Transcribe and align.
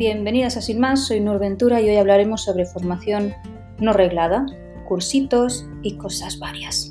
Bienvenidas 0.00 0.56
a 0.56 0.62
Sin 0.62 0.80
Más, 0.80 1.08
soy 1.08 1.20
Nur 1.20 1.38
Ventura 1.38 1.82
y 1.82 1.90
hoy 1.90 1.96
hablaremos 1.96 2.44
sobre 2.44 2.64
formación 2.64 3.34
no 3.80 3.92
reglada, 3.92 4.46
cursitos 4.88 5.66
y 5.82 5.98
cosas 5.98 6.38
varias. 6.38 6.90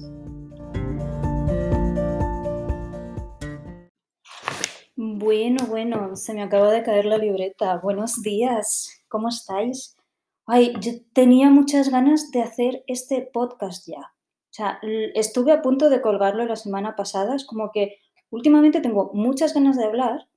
Bueno, 4.95 5.65
bueno, 5.67 6.15
se 6.15 6.35
me 6.35 6.43
acaba 6.43 6.71
de 6.71 6.83
caer 6.83 7.05
la 7.05 7.17
libreta. 7.17 7.79
Buenos 7.81 8.21
días, 8.21 9.01
¿cómo 9.07 9.29
estáis? 9.29 9.97
Ay, 10.45 10.73
yo 10.79 10.91
tenía 11.11 11.49
muchas 11.49 11.89
ganas 11.89 12.29
de 12.29 12.43
hacer 12.43 12.83
este 12.85 13.27
podcast 13.33 13.87
ya. 13.87 14.01
O 14.01 14.51
sea, 14.51 14.79
estuve 15.15 15.51
a 15.51 15.63
punto 15.63 15.89
de 15.89 16.01
colgarlo 16.01 16.45
la 16.45 16.55
semana 16.55 16.95
pasada. 16.95 17.35
Es 17.35 17.43
como 17.43 17.71
que 17.71 17.97
últimamente 18.29 18.81
tengo 18.81 19.09
muchas 19.15 19.55
ganas 19.55 19.77
de 19.77 19.85
hablar 19.85 20.27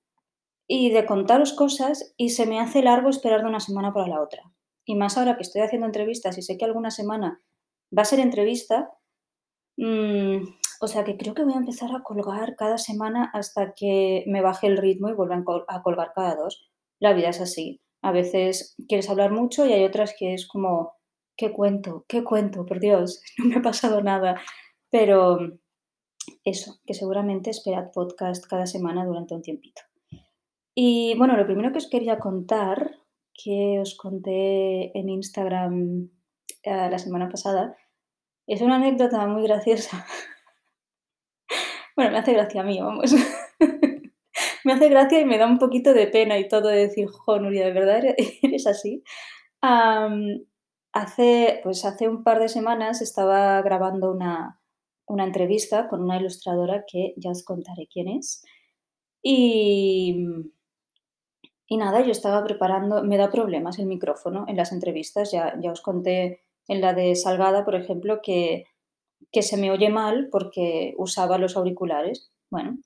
y 0.67 0.91
de 0.91 1.07
contaros 1.07 1.53
cosas 1.53 2.15
y 2.17 2.31
se 2.31 2.47
me 2.47 2.61
hace 2.61 2.83
largo 2.83 3.11
esperar 3.11 3.43
de 3.43 3.49
una 3.49 3.61
semana 3.61 3.93
para 3.93 4.09
la 4.09 4.23
otra. 4.23 4.43
Y 4.85 4.95
más 4.95 5.17
ahora 5.17 5.37
que 5.37 5.43
estoy 5.43 5.63
haciendo 5.63 5.87
entrevistas 5.87 6.39
y 6.39 6.43
sé 6.43 6.57
que 6.57 6.65
alguna 6.65 6.91
semana 6.91 7.41
va 7.97 8.03
a 8.03 8.07
ser 8.07 8.21
entrevista, 8.21 8.91
mm, 9.77 10.37
o 10.81 10.89
sea 10.89 11.05
que 11.05 11.17
creo 11.17 11.35
que 11.35 11.45
voy 11.45 11.55
a 11.55 11.59
empezar 11.59 11.95
a 11.95 12.03
colgar 12.03 12.57
cada 12.57 12.79
semana 12.79 13.31
hasta 13.33 13.75
que 13.75 14.25
me 14.27 14.43
baje 14.43 14.67
el 14.67 14.79
ritmo 14.79 15.09
y 15.09 15.15
vuelva 15.15 15.43
a 15.69 15.83
colgar 15.83 16.13
cada 16.15 16.35
dos. 16.35 16.69
La 16.99 17.13
vida 17.13 17.29
es 17.29 17.41
así. 17.41 17.81
A 18.03 18.13
veces 18.13 18.75
quieres 18.89 19.09
hablar 19.09 19.31
mucho 19.31 19.65
y 19.67 19.73
hay 19.73 19.85
otras 19.85 20.15
que 20.19 20.35
es 20.35 20.49
como, 20.49 20.95
¿qué 21.37 21.53
cuento? 21.53 22.05
¿Qué 22.09 22.25
cuento? 22.25 22.67
Por 22.67 22.81
Dios, 22.81 23.23
no 23.39 23.47
me 23.47 23.57
ha 23.57 23.63
pasado 23.63 24.03
nada. 24.03 24.41
Pero 24.91 25.39
eso, 26.45 26.81
que 26.87 26.95
seguramente 26.95 27.51
esperad 27.51 27.91
podcast 27.93 28.45
cada 28.47 28.67
semana 28.67 29.05
durante 29.05 29.35
un 29.35 29.43
tiempito. 29.43 29.83
Y 30.75 31.15
bueno, 31.19 31.37
lo 31.37 31.47
primero 31.47 31.73
que 31.73 31.79
os 31.79 31.91
quería 31.91 32.19
contar, 32.19 32.97
que 33.35 33.79
os 33.81 33.97
conté 33.97 34.97
en 34.99 35.09
Instagram 35.09 36.09
eh, 36.63 36.89
la 36.91 36.99
semana 36.99 37.29
pasada, 37.29 37.77
es 38.47 38.61
una 38.63 38.77
anécdota 38.77 39.27
muy 39.27 39.43
graciosa. 39.45 40.07
bueno, 41.97 42.13
me 42.13 42.19
hace 42.19 42.33
gracia 42.33 42.63
a 42.63 42.65
mí, 42.65 42.81
vamos. 42.81 43.15
me 44.65 44.73
hace 44.73 44.89
gracia 44.89 45.21
y 45.21 45.25
me 45.25 45.39
da 45.39 45.47
un 45.47 45.59
poquito 45.59 45.93
de 45.93 46.07
pena 46.07 46.39
y 46.39 46.49
todo 46.49 46.69
de 46.69 46.89
decir, 46.89 47.09
jo, 47.09 47.39
Nuria, 47.39 47.67
¿de 47.67 47.73
verdad 47.73 48.03
eres 48.43 48.67
así? 48.67 49.03
hace, 50.93 51.61
pues 51.63 51.85
hace 51.85 52.09
un 52.09 52.25
par 52.25 52.41
de 52.41 52.49
semanas 52.49 53.01
estaba 53.01 53.63
grabando 53.63 54.11
una, 54.11 54.61
una 55.07 55.25
entrevista 55.25 55.89
con 55.89 56.03
una 56.03 56.19
ilustradora 56.19 56.85
que 56.87 57.15
ya 57.17 57.31
os 57.31 57.45
contaré 57.45 57.87
quién 57.87 58.09
es. 58.09 58.43
Y, 59.23 60.27
y 61.73 61.79
nada, 61.79 62.03
yo 62.03 62.13
estaba 62.13 62.45
preparando, 62.45 63.03
me 63.03 63.17
da 63.17 63.31
problemas 63.31 63.79
el 63.79 63.87
micrófono 63.87 64.45
en 64.47 64.59
las 64.59 64.73
entrevistas, 64.73 65.33
ya, 65.33 65.59
ya 65.59 65.73
os 65.73 65.81
conté 65.81 66.43
en 66.69 66.83
la 66.83 66.93
de 66.93 67.17
Salgada, 67.17 67.65
por 67.65 67.75
ejemplo, 67.75 68.21
que, 68.23 68.67
que 69.33 69.41
se 69.41 69.57
me 69.57 69.71
oye 69.71 69.89
mal 69.89 70.29
porque 70.31 70.93
usaba 70.99 71.39
los 71.39 71.57
auriculares. 71.57 72.31
Bueno, 72.51 72.77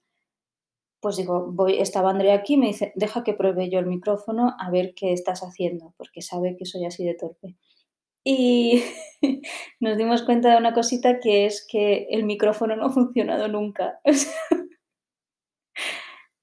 pues 1.01 1.17
digo, 1.17 1.51
voy, 1.51 1.81
estaba 1.81 2.11
Andrea 2.11 2.35
aquí 2.35 2.57
me 2.57 2.69
dice, 2.69 2.93
deja 2.95 3.25
que 3.25 3.35
pruebe 3.35 3.69
yo 3.71 3.81
el 3.81 3.87
micrófono 3.87 4.55
a 4.57 4.71
ver 4.71 4.95
qué 4.95 5.13
estás 5.13 5.41
haciendo, 5.41 5.93
porque 5.97 6.23
sabe 6.23 6.57
que 6.57 6.65
soy 6.65 6.85
así 6.85 7.05
de 7.05 7.15
torpe. 7.15 7.57
Y 8.23 8.85
nos 9.81 9.97
dimos 9.97 10.23
cuenta 10.23 10.53
de 10.53 10.59
una 10.59 10.75
cosita 10.75 11.19
que 11.19 11.47
es 11.47 11.67
que 11.69 12.07
el 12.11 12.23
micrófono 12.23 12.77
no 12.77 12.87
ha 12.87 12.93
funcionado 12.93 13.49
nunca. 13.49 13.99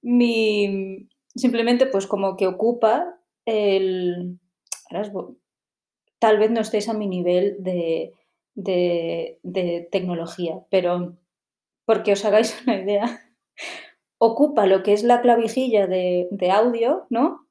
Mi, 0.02 1.08
Simplemente, 1.36 1.86
pues 1.86 2.08
como 2.08 2.36
que 2.36 2.48
ocupa 2.48 3.20
el... 3.46 4.40
Tal 6.20 6.38
vez 6.38 6.52
no 6.52 6.62
estéis 6.62 6.88
a 6.88 6.94
mi 6.94 7.08
nivel 7.08 7.58
de, 7.60 8.14
de, 8.54 9.88
tecnología, 9.92 10.66
pero 10.70 11.18
porque 11.86 12.14
os 12.14 12.24
hagáis 12.24 12.62
una 12.68 12.80
idea, 12.80 13.34
ocupa 14.20 14.68
lo 14.68 14.84
que 14.84 14.94
es 14.94 15.04
la 15.04 15.22
clavijilla 15.22 15.88
de, 15.88 16.28
de, 16.32 16.52
audio, 16.52 17.08
¿no? 17.10 17.48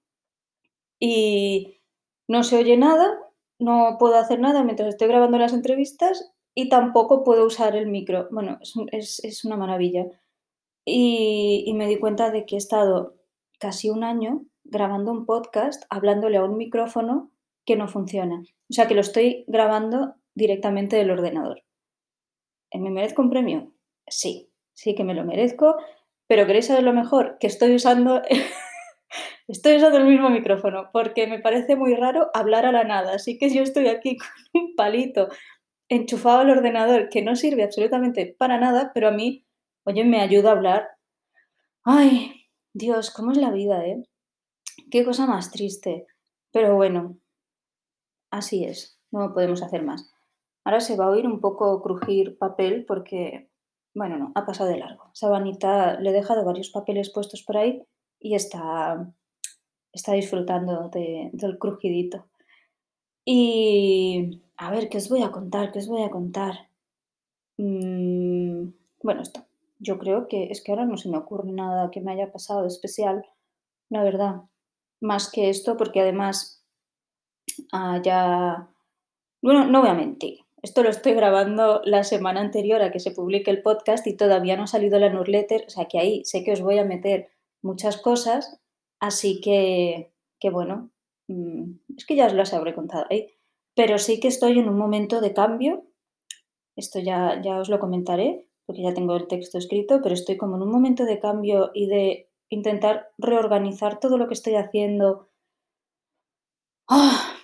Y 1.01 1.81
no 2.29 2.45
se 2.45 2.57
oye 2.57 2.77
nada, 2.77 3.19
no 3.59 3.97
puedo 3.99 4.17
hacer 4.17 4.41
nada 4.41 4.63
mientras 4.63 4.89
estoy 4.89 5.09
grabando 5.09 5.39
las 5.39 5.53
entrevistas 5.53 6.33
y 6.55 6.69
tampoco 6.69 7.25
puedo 7.25 7.47
usar 7.47 7.77
el 7.77 7.87
micro. 7.87 8.29
Bueno, 8.31 8.59
es, 8.91 9.21
es, 9.25 9.45
una 9.45 9.57
maravilla. 9.57 10.07
Y, 10.85 11.73
me 11.75 11.87
di 11.87 11.99
cuenta 11.99 12.31
de 12.31 12.45
que 12.45 12.57
he 12.57 12.59
estado 12.59 13.15
casi 13.63 13.91
un 13.91 14.03
año 14.03 14.43
grabando 14.65 15.13
un 15.13 15.25
podcast, 15.25 15.85
hablándole 15.89 16.37
a 16.37 16.45
un 16.45 16.57
micrófono 16.57 17.31
que 17.65 17.77
no 17.77 17.87
funciona. 17.87 18.43
O 18.69 18.73
sea, 18.73 18.89
que 18.89 18.95
lo 18.97 19.01
estoy 19.01 19.45
grabando 19.47 20.17
directamente 20.35 20.97
del 20.97 21.13
ordenador. 21.13 21.63
¿Me 22.75 22.91
merezco 22.91 23.23
un 23.23 23.31
premio? 23.31 23.73
Sí, 24.09 24.51
sí 24.75 24.97
que 24.97 25.05
me 25.05 25.15
lo 25.15 25.25
merezco, 25.25 25.77
pero 26.27 26.45
¿queréis 26.45 26.67
saber 26.67 26.83
lo 26.83 26.93
mejor? 26.93 27.37
Que 27.39 27.47
estoy 27.47 27.77
usando, 27.77 28.21
estoy 29.47 29.77
usando 29.77 29.99
el 29.99 30.07
mismo 30.07 30.29
micrófono, 30.29 30.91
porque 30.93 31.29
me 31.29 31.39
parece 31.39 31.77
muy 31.77 31.95
raro 31.95 32.31
hablar 32.35 32.67
a 32.67 32.73
la 32.73 32.83
nada. 32.83 33.15
Así 33.15 33.39
que 33.39 33.49
yo 33.49 33.63
estoy 33.63 33.87
aquí 33.87 34.17
con 34.53 34.61
un 34.61 34.75
palito 34.75 35.29
enchufado 35.89 36.41
al 36.41 36.51
ordenador 36.51 37.09
que 37.11 37.23
no 37.23 37.37
sirve 37.37 37.63
absolutamente 37.63 38.35
para 38.37 38.59
nada, 38.59 38.91
pero 38.93 39.07
a 39.07 39.13
mí, 39.13 39.47
oye, 39.85 40.03
me 40.03 40.21
ayuda 40.21 40.49
a 40.49 40.53
hablar. 40.55 40.89
Ay, 41.85 42.42
Dios, 42.75 43.11
¿cómo 43.11 43.33
es 43.33 43.39
la 43.39 43.51
vida, 43.51 43.85
eh? 43.87 44.03
Qué 44.91 45.05
cosa 45.05 45.27
más 45.27 45.51
triste. 45.51 46.07
Pero 46.53 46.75
bueno, 46.75 47.19
así 48.31 48.65
es, 48.65 48.99
no 49.11 49.35
podemos 49.35 49.63
hacer 49.63 49.83
más. 49.83 50.11
Ahora 50.65 50.81
se 50.81 50.97
va 50.97 51.07
a 51.07 51.11
oír 51.11 51.27
un 51.27 51.41
poco 51.41 51.83
crujir 51.83 52.39
papel 52.39 52.85
porque, 52.87 53.51
bueno, 53.95 54.17
no, 54.17 54.33
ha 54.35 54.47
pasado 54.47 54.71
de 54.71 54.79
largo. 54.79 55.11
Sabanita 55.13 56.01
le 56.01 56.11
he 56.11 56.13
dejado 56.13 56.45
varios 56.45 56.71
papeles 56.71 57.11
puestos 57.11 57.43
por 57.43 57.59
ahí 57.59 57.83
y 58.21 58.35
está, 58.35 59.13
está 59.93 60.13
disfrutando 60.13 60.89
del 60.89 61.59
crujidito. 61.59 62.27
Y 63.25 64.43
a 64.57 64.71
ver, 64.71 64.89
¿qué 64.89 64.99
os 64.99 65.09
voy 65.09 65.23
a 65.23 65.31
contar? 65.31 65.73
¿Qué 65.73 65.79
os 65.81 65.89
voy 65.89 66.03
a 66.03 66.11
contar? 66.11 66.69
Mm, 67.59 68.69
bueno, 69.03 69.23
esto. 69.23 69.45
Yo 69.83 69.99
creo 69.99 70.29
que 70.29 70.45
es 70.45 70.63
que 70.63 70.71
ahora 70.71 70.87
no 70.87 70.97
se 70.97 71.09
me 71.09 71.19
ocurre 71.19 71.51
nada 71.51 71.91
que 71.91 72.01
me 72.01 72.13
haya 72.13 72.31
pasado 72.31 72.67
especial, 72.67 73.27
la 73.91 74.05
verdad. 74.05 74.43
Más 75.01 75.29
que 75.29 75.51
esto, 75.51 75.77
porque 75.77 76.01
además 76.01 76.65
ah, 77.73 78.01
ya... 78.03 78.69
Bueno, 79.43 79.67
no 79.67 79.81
voy 79.81 79.91
a 79.91 79.95
mentir. 79.95 80.39
Esto 80.63 80.85
lo 80.85 80.91
estoy 80.91 81.15
grabando 81.15 81.83
la 81.85 82.05
semana 82.05 82.41
anterior 82.41 82.81
a 82.81 82.93
que 82.93 83.01
se 83.01 83.11
publique 83.11 83.51
el 83.51 83.63
podcast 83.63 84.07
y 84.07 84.17
todavía 84.17 84.57
no 84.57 84.63
ha 84.63 84.69
salido 84.69 85.01
la 85.01 85.09
newsletter, 85.09 85.65
o 85.67 85.71
sea 85.71 85.87
que 85.87 85.99
ahí 85.99 86.25
sé 86.25 86.45
que 86.45 86.53
os 86.53 86.61
voy 86.61 86.79
a 86.79 86.85
meter 86.85 87.31
muchas 87.63 87.97
cosas, 87.97 88.61
así 89.01 89.41
que, 89.41 90.13
que 90.39 90.51
bueno, 90.51 90.93
mm, 91.27 91.73
es 91.97 92.07
que 92.07 92.15
ya 92.15 92.27
os 92.27 92.35
las 92.35 92.55
habré 92.55 92.77
contado 92.77 93.07
ahí, 93.11 93.35
pero 93.75 93.99
sí 93.99 94.21
que 94.21 94.29
estoy 94.29 94.61
en 94.61 94.69
un 94.69 94.79
momento 94.79 95.21
de 95.21 95.35
cambio, 95.35 95.85
esto 96.77 97.01
ya, 97.01 97.43
ya 97.43 97.59
os 97.59 97.69
lo 97.69 97.81
comentaré, 97.81 98.47
porque 98.67 98.83
ya 98.83 98.95
tengo 98.95 99.17
el 99.17 99.27
texto 99.29 99.59
escrito, 99.59 100.01
pero 100.03 100.15
estoy 100.15 100.37
como 100.37 100.57
en 100.57 100.63
un 100.63 100.71
momento 100.71 101.05
de 101.05 101.21
cambio 101.21 101.71
y 101.75 101.87
de 101.87 102.29
intentar 102.49 103.11
reorganizar 103.19 103.99
todo 103.99 104.19
lo 104.19 104.29
que 104.29 104.35
estoy 104.35 104.55
haciendo. 104.57 105.29
¡Ah! 106.89 107.35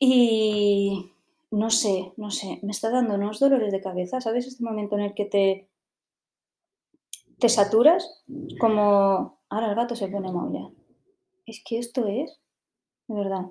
Y 0.00 1.10
no 1.50 1.70
sé, 1.70 2.12
no 2.16 2.30
sé, 2.30 2.60
me 2.62 2.70
está 2.70 2.90
dando 2.90 3.14
unos 3.14 3.40
dolores 3.40 3.72
de 3.72 3.80
cabeza, 3.80 4.20
¿sabes? 4.20 4.46
Este 4.46 4.62
momento 4.62 4.96
en 4.96 5.02
el 5.02 5.14
que 5.14 5.24
te, 5.24 5.68
te 7.38 7.48
saturas, 7.48 8.22
como 8.60 9.40
ahora 9.48 9.70
el 9.70 9.74
gato 9.74 9.96
se 9.96 10.08
pone 10.08 10.28
a 10.28 10.32
maullar. 10.32 10.70
Es 11.46 11.62
que 11.64 11.78
esto 11.78 12.06
es, 12.06 12.38
de 13.08 13.14
verdad. 13.14 13.46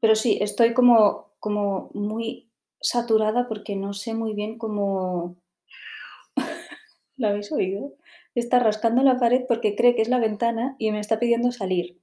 Pero 0.00 0.16
sí, 0.16 0.38
estoy 0.40 0.74
como, 0.74 1.30
como 1.38 1.90
muy 1.94 2.50
saturada 2.80 3.48
porque 3.48 3.76
no 3.76 3.92
sé 3.92 4.14
muy 4.14 4.34
bien 4.34 4.58
cómo 4.58 5.36
¿Lo 7.16 7.28
habéis 7.28 7.50
oído? 7.52 7.94
Está 8.34 8.58
rascando 8.58 9.02
la 9.02 9.18
pared 9.18 9.44
porque 9.48 9.74
cree 9.74 9.94
que 9.94 10.02
es 10.02 10.08
la 10.08 10.18
ventana 10.18 10.76
y 10.78 10.90
me 10.90 11.00
está 11.00 11.18
pidiendo 11.18 11.50
salir. 11.50 11.98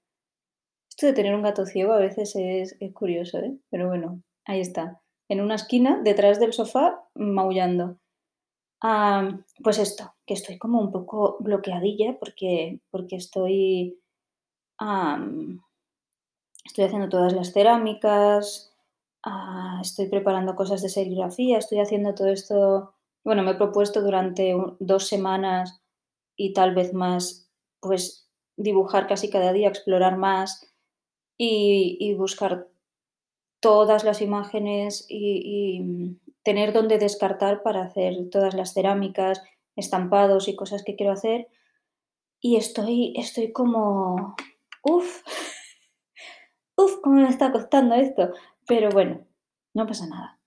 Esto 0.89 1.05
de 1.05 1.13
tener 1.13 1.35
un 1.35 1.43
gato 1.43 1.65
ciego 1.65 1.93
a 1.93 1.99
veces 1.99 2.35
es, 2.35 2.77
curioso, 2.93 3.39
¿eh? 3.39 3.57
Pero 3.69 3.87
bueno, 3.87 4.21
ahí 4.45 4.59
está. 4.59 5.01
En 5.29 5.41
una 5.41 5.55
esquina, 5.55 5.99
detrás 6.03 6.39
del 6.39 6.53
sofá, 6.53 7.03
maullando. 7.15 7.97
pues 9.63 9.77
esto, 9.79 10.13
que 10.25 10.33
estoy 10.33 10.57
como 10.57 10.79
un 10.79 10.91
poco 10.91 11.37
bloqueadilla 11.39 12.17
porque, 12.19 12.79
porque 12.91 13.15
estoy, 13.15 13.99
estoy 16.65 16.85
haciendo 16.85 17.09
todas 17.09 17.33
las 17.33 17.53
cerámicas, 17.53 18.73
ah, 19.23 19.79
estoy 19.81 20.09
preparando 20.09 20.55
cosas 20.55 20.81
de 20.81 20.89
serigrafía, 20.89 21.57
estoy 21.57 21.79
haciendo 21.79 22.13
todo 22.13 22.27
esto 22.29 22.92
bueno, 23.23 23.43
me 23.43 23.51
he 23.51 23.55
propuesto 23.55 24.01
durante 24.01 24.55
dos 24.79 25.07
semanas 25.07 25.81
y 26.35 26.53
tal 26.53 26.75
vez 26.75 26.93
más, 26.93 27.49
pues 27.79 28.29
dibujar 28.57 29.07
casi 29.07 29.29
cada 29.29 29.53
día, 29.53 29.69
explorar 29.69 30.17
más 30.17 30.73
y, 31.37 32.13
buscar 32.15 32.67
todas 33.59 34.03
las 34.03 34.21
imágenes 34.21 35.05
y, 35.09 35.41
y 35.43 36.19
tener 36.43 36.73
donde 36.73 36.97
descartar 36.97 37.63
para 37.63 37.83
hacer 37.83 38.29
todas 38.29 38.53
las 38.53 38.73
cerámicas, 38.73 39.41
estampados 39.75 40.47
y 40.47 40.55
cosas 40.55 40.83
que 40.83 40.95
quiero 40.95 41.13
hacer. 41.13 41.47
Y 42.41 42.57
estoy, 42.57 43.13
estoy 43.15 43.53
como, 43.53 44.35
uff, 44.83 45.23
uff, 46.77 46.99
cómo 47.01 47.21
me 47.21 47.29
está 47.29 47.51
costando 47.51 47.95
esto. 47.95 48.31
Pero 48.67 48.89
bueno, 48.89 49.25
no 49.73 49.87
pasa 49.87 50.07
nada. 50.07 50.39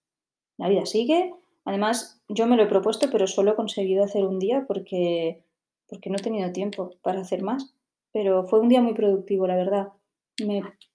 La 0.58 0.68
vida 0.68 0.84
sigue. 0.86 1.34
Además, 1.66 2.22
yo 2.28 2.46
me 2.46 2.56
lo 2.56 2.62
he 2.62 2.68
propuesto, 2.68 3.08
pero 3.10 3.26
solo 3.26 3.50
he 3.50 3.56
conseguido 3.56 4.04
hacer 4.04 4.24
un 4.24 4.38
día 4.38 4.64
porque, 4.68 5.44
porque 5.88 6.10
no 6.10 6.16
he 6.16 6.22
tenido 6.22 6.52
tiempo 6.52 6.92
para 7.02 7.20
hacer 7.20 7.42
más. 7.42 7.74
Pero 8.12 8.44
fue 8.44 8.60
un 8.60 8.68
día 8.68 8.80
muy 8.80 8.94
productivo, 8.94 9.48
la 9.48 9.56
verdad. 9.56 9.88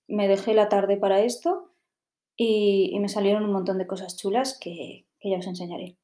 Me, 0.08 0.28
dejé 0.28 0.54
la 0.54 0.70
tarde 0.70 0.96
para 0.96 1.22
esto 1.22 1.74
y, 2.38 2.98
me 3.00 3.10
salieron 3.10 3.44
un 3.44 3.52
montón 3.52 3.78
de 3.80 3.88
cosas 3.88 4.16
chulas 4.16 4.58
que, 4.58 5.06
ya 5.22 5.38
os 5.38 5.48
enseñaré. 5.48 5.98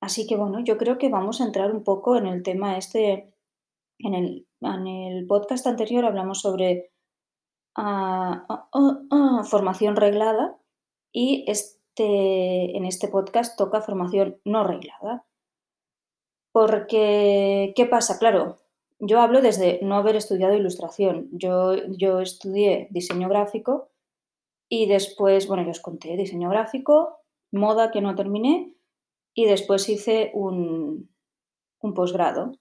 Así 0.00 0.26
que 0.26 0.36
bueno, 0.36 0.60
yo 0.64 0.78
creo 0.78 0.96
que 0.96 1.10
vamos 1.10 1.40
a 1.40 1.44
entrar 1.44 1.70
un 1.70 1.84
poco 1.84 2.16
en 2.16 2.26
el 2.26 2.42
tema 2.42 2.78
este. 2.78 3.34
En 3.98 4.14
el, 4.14 4.46
en 4.60 4.86
el 4.86 5.26
podcast 5.26 5.66
anterior 5.66 6.04
hablamos 6.04 6.40
sobre 6.40 6.92
ah, 7.74 8.46
ah, 8.48 9.00
ah, 9.10 9.42
formación 9.44 9.96
reglada 9.96 10.56
y 11.12 11.44
este, 11.48 11.77
en 12.04 12.84
este 12.84 13.08
podcast 13.08 13.56
toca 13.56 13.80
formación 13.80 14.40
no 14.44 14.64
reglada. 14.64 15.26
Porque, 16.52 17.72
¿qué 17.76 17.86
pasa? 17.86 18.18
Claro, 18.18 18.58
yo 18.98 19.20
hablo 19.20 19.40
desde 19.40 19.78
no 19.82 19.96
haber 19.96 20.16
estudiado 20.16 20.54
ilustración. 20.54 21.28
Yo, 21.32 21.74
yo 21.88 22.20
estudié 22.20 22.88
diseño 22.90 23.28
gráfico 23.28 23.90
y 24.68 24.86
después, 24.86 25.46
bueno, 25.46 25.62
yo 25.62 25.70
os 25.70 25.80
conté 25.80 26.16
diseño 26.16 26.50
gráfico, 26.50 27.18
moda 27.52 27.90
que 27.90 28.00
no 28.00 28.14
terminé 28.14 28.74
y 29.34 29.44
después 29.46 29.88
hice 29.88 30.30
un, 30.34 31.10
un 31.80 31.94
posgrado. 31.94 32.52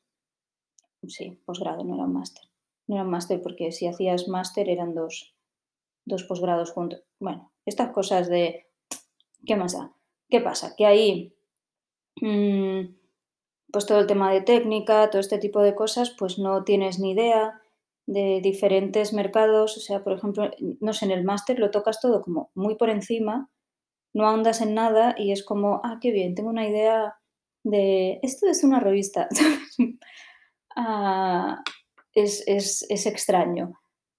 Sí, 1.07 1.41
posgrado, 1.45 1.83
no 1.83 1.95
era 1.95 2.05
un 2.05 2.13
máster. 2.13 2.43
No 2.87 2.95
era 2.95 3.03
un 3.03 3.11
máster 3.11 3.41
porque 3.41 3.71
si 3.71 3.87
hacías 3.87 4.27
máster 4.27 4.69
eran 4.69 4.93
dos, 4.93 5.35
dos 6.05 6.23
posgrados 6.23 6.71
juntos. 6.71 7.03
Bueno, 7.19 7.51
estas 7.65 7.91
cosas 7.91 8.29
de... 8.29 8.66
¿Qué 9.47 9.55
más 9.55 9.73
da? 9.73 9.91
¿Qué 10.29 10.41
pasa? 10.41 10.75
Que 10.77 10.85
ahí... 10.85 11.33
Mm, 12.21 12.95
pues 13.71 13.85
todo 13.85 13.99
el 13.99 14.07
tema 14.07 14.31
de 14.31 14.41
técnica, 14.41 15.09
todo 15.09 15.19
este 15.19 15.38
tipo 15.39 15.61
de 15.61 15.75
cosas, 15.75 16.15
pues 16.17 16.39
no 16.39 16.63
tienes 16.63 16.99
ni 16.99 17.11
idea 17.11 17.61
de 18.05 18.39
diferentes 18.41 19.13
mercados. 19.13 19.77
O 19.77 19.79
sea, 19.79 20.03
por 20.03 20.13
ejemplo, 20.13 20.51
no 20.79 20.94
sé, 20.94 21.05
en 21.05 21.11
el 21.11 21.23
máster 21.23 21.59
lo 21.59 21.71
tocas 21.71 21.99
todo 21.99 22.21
como 22.21 22.51
muy 22.55 22.75
por 22.75 22.89
encima, 22.89 23.49
no 24.13 24.27
ahondas 24.27 24.61
en 24.61 24.73
nada 24.73 25.15
y 25.17 25.31
es 25.31 25.44
como, 25.44 25.81
ah, 25.83 25.99
qué 26.01 26.11
bien, 26.11 26.33
tengo 26.35 26.49
una 26.49 26.67
idea 26.67 27.15
de, 27.63 28.19
esto 28.23 28.47
es 28.47 28.63
una 28.63 28.79
revista. 28.79 29.27
ah, 30.75 31.61
es, 32.13 32.44
es, 32.47 33.05
extraño. 33.05 33.73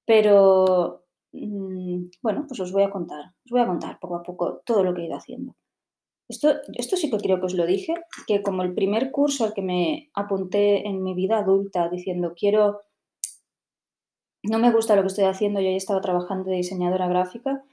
Pero 0.05 1.05
bueno, 1.33 2.45
pues 2.49 2.61
os 2.61 2.73
voy 2.73 2.83
a 2.83 2.91
contar, 2.91 3.35
os 3.45 3.51
voy 3.51 3.61
a 3.61 3.67
contar 3.67 3.99
poco 4.01 4.17
a 4.17 4.23
poco 4.23 4.63
todo 4.65 4.83
lo 4.83 4.95
que 4.95 5.03
he 5.03 5.07
ido 5.07 5.17
haciendo. 5.17 5.55
Esto, 6.29 6.57
esto 6.75 6.97
sí 6.97 7.11
que 7.11 7.19
creo 7.19 7.41
que 7.41 7.47
os 7.47 7.55
lo 7.55 7.67
dije, 7.67 7.95
que 8.27 8.43
como 8.43 8.63
el 8.63 8.75
primer 8.75 9.11
curso 9.11 9.45
al 9.45 9.55
que 9.55 9.63
me 9.63 10.11
apunté 10.15 10.87
en 10.87 11.03
mi 11.03 11.15
vida 11.15 11.39
adulta 11.39 11.89
diciendo 11.89 12.35
quiero, 12.39 12.83
no 14.43 14.59
me 14.59 14.71
gusta 14.71 14.95
lo 14.95 15.03
que 15.03 15.09
estoy 15.09 15.25
haciendo, 15.25 15.61
yo 15.61 15.71
ya 15.71 15.77
estaba 15.77 16.03
trabajando 16.03 16.51
de 16.51 16.57
diseñadora 16.57 17.09
gráfica, 17.09 17.65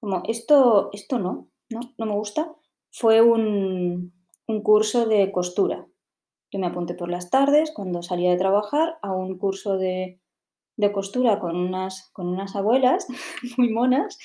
como 0.00 0.22
esto, 0.26 0.88
esto 0.92 1.18
no, 1.18 1.50
no, 1.68 1.80
no 1.98 2.06
me 2.06 2.14
gusta, 2.14 2.54
fue 2.90 3.20
un, 3.20 4.14
un 4.46 4.62
curso 4.62 5.06
de 5.06 5.30
costura. 5.30 5.86
Yo 6.50 6.58
me 6.58 6.66
apunté 6.66 6.94
por 6.94 7.10
las 7.10 7.30
tardes, 7.30 7.70
cuando 7.70 8.02
salía 8.02 8.30
de 8.30 8.38
trabajar, 8.38 8.98
a 9.02 9.12
un 9.12 9.38
curso 9.38 9.76
de, 9.76 10.20
de 10.80 10.92
costura 10.92 11.38
con 11.38 11.56
unas, 11.56 12.10
con 12.12 12.28
unas 12.28 12.56
abuelas 12.56 13.06
muy 13.58 13.68
monas 13.70 14.18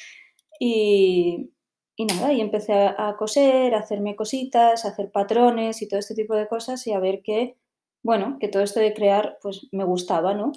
y, 0.60 1.52
y 1.96 2.06
nada, 2.06 2.34
y 2.34 2.42
empecé 2.42 2.74
a, 2.74 3.16
coser, 3.18 3.76
a 3.76 3.80
hacerme 3.80 4.16
cositas, 4.16 4.86
a 4.86 4.90
hacer 4.90 5.12
patrones 5.12 5.82
y 5.82 5.88
todo 5.88 6.00
este 6.00 6.16
tipo 6.16 6.36
de 6.36 6.48
cosas 6.48 6.88
y 6.88 6.94
a 6.94 7.00
ver 7.00 7.22
que, 7.24 7.58
bueno, 8.04 8.38
que 8.40 8.48
todo 8.48 8.64
esto 8.64 8.80
de 8.80 8.94
crear 8.94 9.38
pues 9.42 9.68
me 9.72 9.84
gustaba, 9.84 10.34
¿no? 10.34 10.52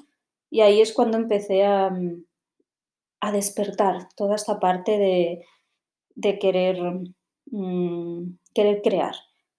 Y 0.50 0.60
ahí 0.60 0.80
es 0.80 0.92
cuando 0.92 1.18
empecé 1.18 1.64
a, 1.64 1.90
a 3.20 3.32
despertar 3.32 4.08
toda 4.16 4.36
esta 4.36 4.60
parte 4.60 4.98
de, 4.98 5.44
de 6.14 6.38
querer, 6.38 6.80
mm, 7.50 8.38
querer 8.54 8.82
crear. 8.82 9.14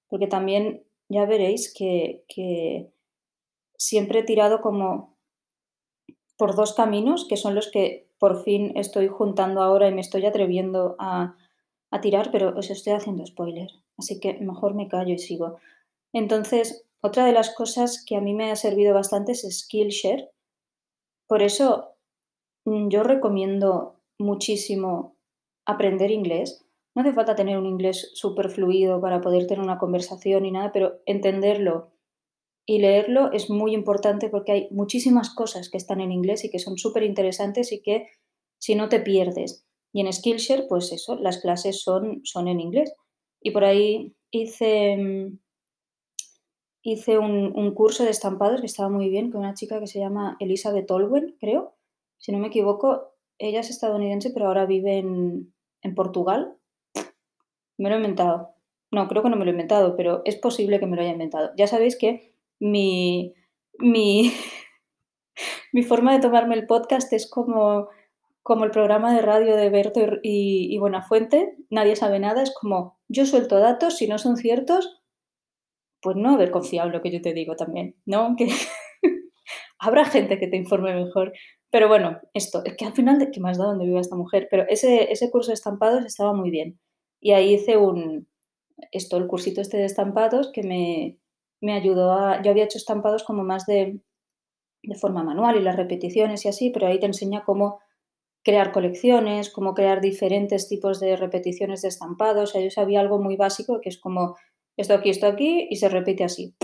Porque 0.08 0.28
también 0.28 0.84
ya 1.10 1.26
veréis 1.26 1.74
que, 1.74 2.24
que 2.28 2.92
siempre 3.78 4.20
he 4.20 4.24
tirado 4.24 4.62
como 4.62 5.19
por 6.40 6.56
dos 6.56 6.74
caminos, 6.74 7.26
que 7.28 7.36
son 7.36 7.54
los 7.54 7.70
que 7.70 8.08
por 8.18 8.44
fin 8.44 8.72
estoy 8.78 9.10
juntando 9.10 9.62
ahora 9.62 9.90
y 9.90 9.94
me 9.94 10.00
estoy 10.00 10.26
atreviendo 10.26 10.96
a, 10.98 11.36
a 11.92 12.00
tirar, 12.00 12.32
pero 12.32 12.58
os 12.58 12.70
estoy 12.70 12.94
haciendo 12.94 13.26
spoiler, 13.26 13.70
así 13.98 14.22
que 14.22 14.36
mejor 14.36 14.74
me 14.74 14.88
callo 14.88 15.14
y 15.14 15.18
sigo. 15.18 15.58
Entonces, 16.14 16.86
otra 17.02 17.26
de 17.26 17.34
las 17.34 17.54
cosas 17.54 18.06
que 18.06 18.16
a 18.16 18.22
mí 18.22 18.34
me 18.34 18.52
ha 18.52 18.56
servido 18.56 18.94
bastante 18.94 19.34
es 19.34 19.46
Skillshare. 19.52 20.30
Por 21.28 21.44
eso 21.44 21.96
mm, 22.64 22.88
yo 22.88 23.04
recomiendo 23.04 24.00
muchísimo 24.18 25.18
aprender 25.66 26.10
inglés. 26.10 26.66
No 26.96 27.02
hace 27.02 27.12
falta 27.12 27.36
tener 27.36 27.58
un 27.58 27.66
inglés 27.66 28.12
súper 28.14 28.50
fluido 28.50 29.02
para 29.02 29.20
poder 29.20 29.46
tener 29.46 29.62
una 29.62 29.78
conversación 29.78 30.46
y 30.46 30.52
nada, 30.52 30.72
pero 30.72 31.02
entenderlo 31.06 31.92
y 32.70 32.78
leerlo 32.78 33.32
es 33.32 33.50
muy 33.50 33.74
importante 33.74 34.30
porque 34.30 34.52
hay 34.52 34.68
muchísimas 34.70 35.34
cosas 35.34 35.72
que 35.72 35.78
están 35.78 36.02
en 36.02 36.12
inglés 36.12 36.46
y 36.46 36.52
que 36.52 36.60
son 36.60 36.78
súper 36.78 37.02
interesantes 37.02 37.72
y 37.72 37.82
que 37.82 38.10
si 38.60 38.76
no 38.76 38.90
te 38.90 39.00
pierdes. 39.00 39.66
Y 39.92 40.02
en 40.02 40.14
Skillshare, 40.14 40.68
pues 40.68 40.92
eso, 40.92 41.16
las 41.16 41.40
clases 41.40 41.82
son, 41.82 42.22
son 42.26 42.48
en 42.48 42.60
inglés. 42.60 42.94
Y 43.42 43.50
por 43.50 43.64
ahí 43.64 44.14
hice, 44.30 44.98
mm, 44.98 45.40
hice 46.84 47.18
un, 47.18 47.74
curso 47.74 48.04
de 48.04 48.12
estampados 48.12 48.60
que 48.60 48.68
estaba 48.68 48.90
muy 48.90 49.10
bien 49.10 49.32
con 49.32 49.42
una 49.42 49.56
chica 49.56 49.80
que 49.80 49.88
se 49.88 49.98
llama 49.98 50.38
Elizabeth 50.40 50.92
Olwen, 50.92 51.38
creo. 51.40 51.74
Si 52.20 52.32
no 52.32 52.38
me 52.38 52.50
equivoco, 52.50 53.16
ella 53.40 53.62
es 53.62 53.72
estadounidense, 53.72 54.30
pero 54.30 54.46
ahora 54.46 54.68
vive 54.68 55.00
en, 55.00 55.56
en 55.82 55.96
Portugal. 55.96 56.56
Me 57.80 57.90
lo 57.90 57.96
he 57.96 57.98
inventado. 57.98 58.54
No, 58.92 59.08
creo 59.08 59.24
que 59.24 59.30
no 59.32 59.38
me 59.38 59.46
lo 59.46 59.50
he 59.50 59.54
inventado, 59.54 59.96
pero 59.96 60.22
es 60.26 60.36
posible 60.36 60.80
que 60.80 60.86
me 60.86 60.96
lo 60.96 61.02
haya 61.02 61.14
inventado. 61.14 61.50
Ya 61.58 61.66
sabéis 61.66 61.98
que 61.98 62.29
mi, 62.60 63.34
mi, 63.80 64.32
mi 65.74 65.84
forma 65.84 66.14
de 66.14 66.22
tomarme 66.22 66.56
el 66.56 66.68
podcast 66.68 67.12
es 67.14 67.30
como 67.30 67.90
como 68.50 68.66
el 68.66 68.72
programa 68.72 69.14
de 69.14 69.22
radio 69.22 69.56
de 69.56 69.70
Berto 69.70 70.02
y, 70.24 70.76
Buenafuente, 70.80 71.56
nadie 71.70 71.96
sabe 71.96 72.18
nada, 72.18 72.42
es 72.42 72.52
como 72.52 72.98
yo 73.08 73.28
suelto 73.28 73.60
datos, 73.60 73.98
si 73.98 74.08
no 74.08 74.18
son 74.18 74.38
ciertos, 74.38 75.04
pues 76.02 76.16
no 76.16 76.32
haber 76.32 76.50
confiado 76.50 76.88
en 76.88 76.94
lo 76.94 77.04
que 77.04 77.12
yo 77.12 77.22
te 77.22 77.34
digo 77.34 77.56
también, 77.56 77.96
¿no? 78.08 78.36
Que 78.36 78.48
habrá 79.80 80.04
gente 80.06 80.40
que 80.40 80.48
te 80.48 80.58
informe 80.58 80.96
mejor. 80.96 81.32
Pero 81.70 81.88
bueno, 81.90 82.20
esto, 82.34 82.64
es 82.66 82.76
que 82.76 82.86
al 82.86 82.94
final, 82.94 83.20
¿de 83.20 83.30
qué 83.30 83.40
más 83.40 83.60
da 83.60 83.66
donde 83.66 83.86
vive 83.86 84.00
esta 84.00 84.16
mujer? 84.16 84.48
Pero 84.50 84.66
ese, 84.68 85.12
ese 85.12 85.30
curso 85.30 85.52
de 85.52 85.54
estampados 85.54 86.04
estaba 86.04 86.34
muy 86.34 86.50
bien. 86.50 86.80
Y 87.22 87.34
ahí 87.34 87.54
hice 87.54 87.78
un, 87.78 88.28
esto, 88.92 89.18
el 89.18 89.28
cursito 89.28 89.62
este 89.62 89.78
de 89.78 89.86
estampados 89.86 90.50
que 90.52 90.64
me, 90.64 91.20
me 91.62 91.74
ayudó 91.74 92.14
a, 92.14 92.42
yo 92.42 92.52
había 92.52 92.66
hecho 92.66 92.78
estampados 92.78 93.24
como 93.24 93.44
más 93.44 93.66
de, 93.66 94.00
de 94.84 94.96
forma 94.96 95.24
manual 95.24 95.58
y 95.58 95.62
las 95.62 95.76
repeticiones 95.76 96.46
y 96.46 96.50
así, 96.50 96.70
pero 96.70 96.88
ahí 96.88 97.00
te 97.00 97.06
enseña 97.06 97.44
cómo 97.44 97.80
crear 98.44 98.72
colecciones, 98.72 99.50
cómo 99.50 99.74
crear 99.74 100.02
diferentes 100.02 100.68
tipos 100.70 101.00
de 101.00 101.16
repeticiones 101.16 101.82
de 101.82 101.90
estampados. 101.90 102.50
O 102.50 102.54
sea, 102.54 102.62
yo 102.62 102.72
sabía 102.72 103.00
algo 103.00 103.20
muy 103.20 103.36
básico 103.36 103.82
que 103.82 103.90
es 103.90 104.00
como 104.00 104.36
esto 104.78 104.94
aquí, 104.94 105.10
esto 105.10 105.28
aquí 105.28 105.68
y 105.70 105.76
se 105.76 105.90
repite 105.90 106.24
así. 106.24 106.56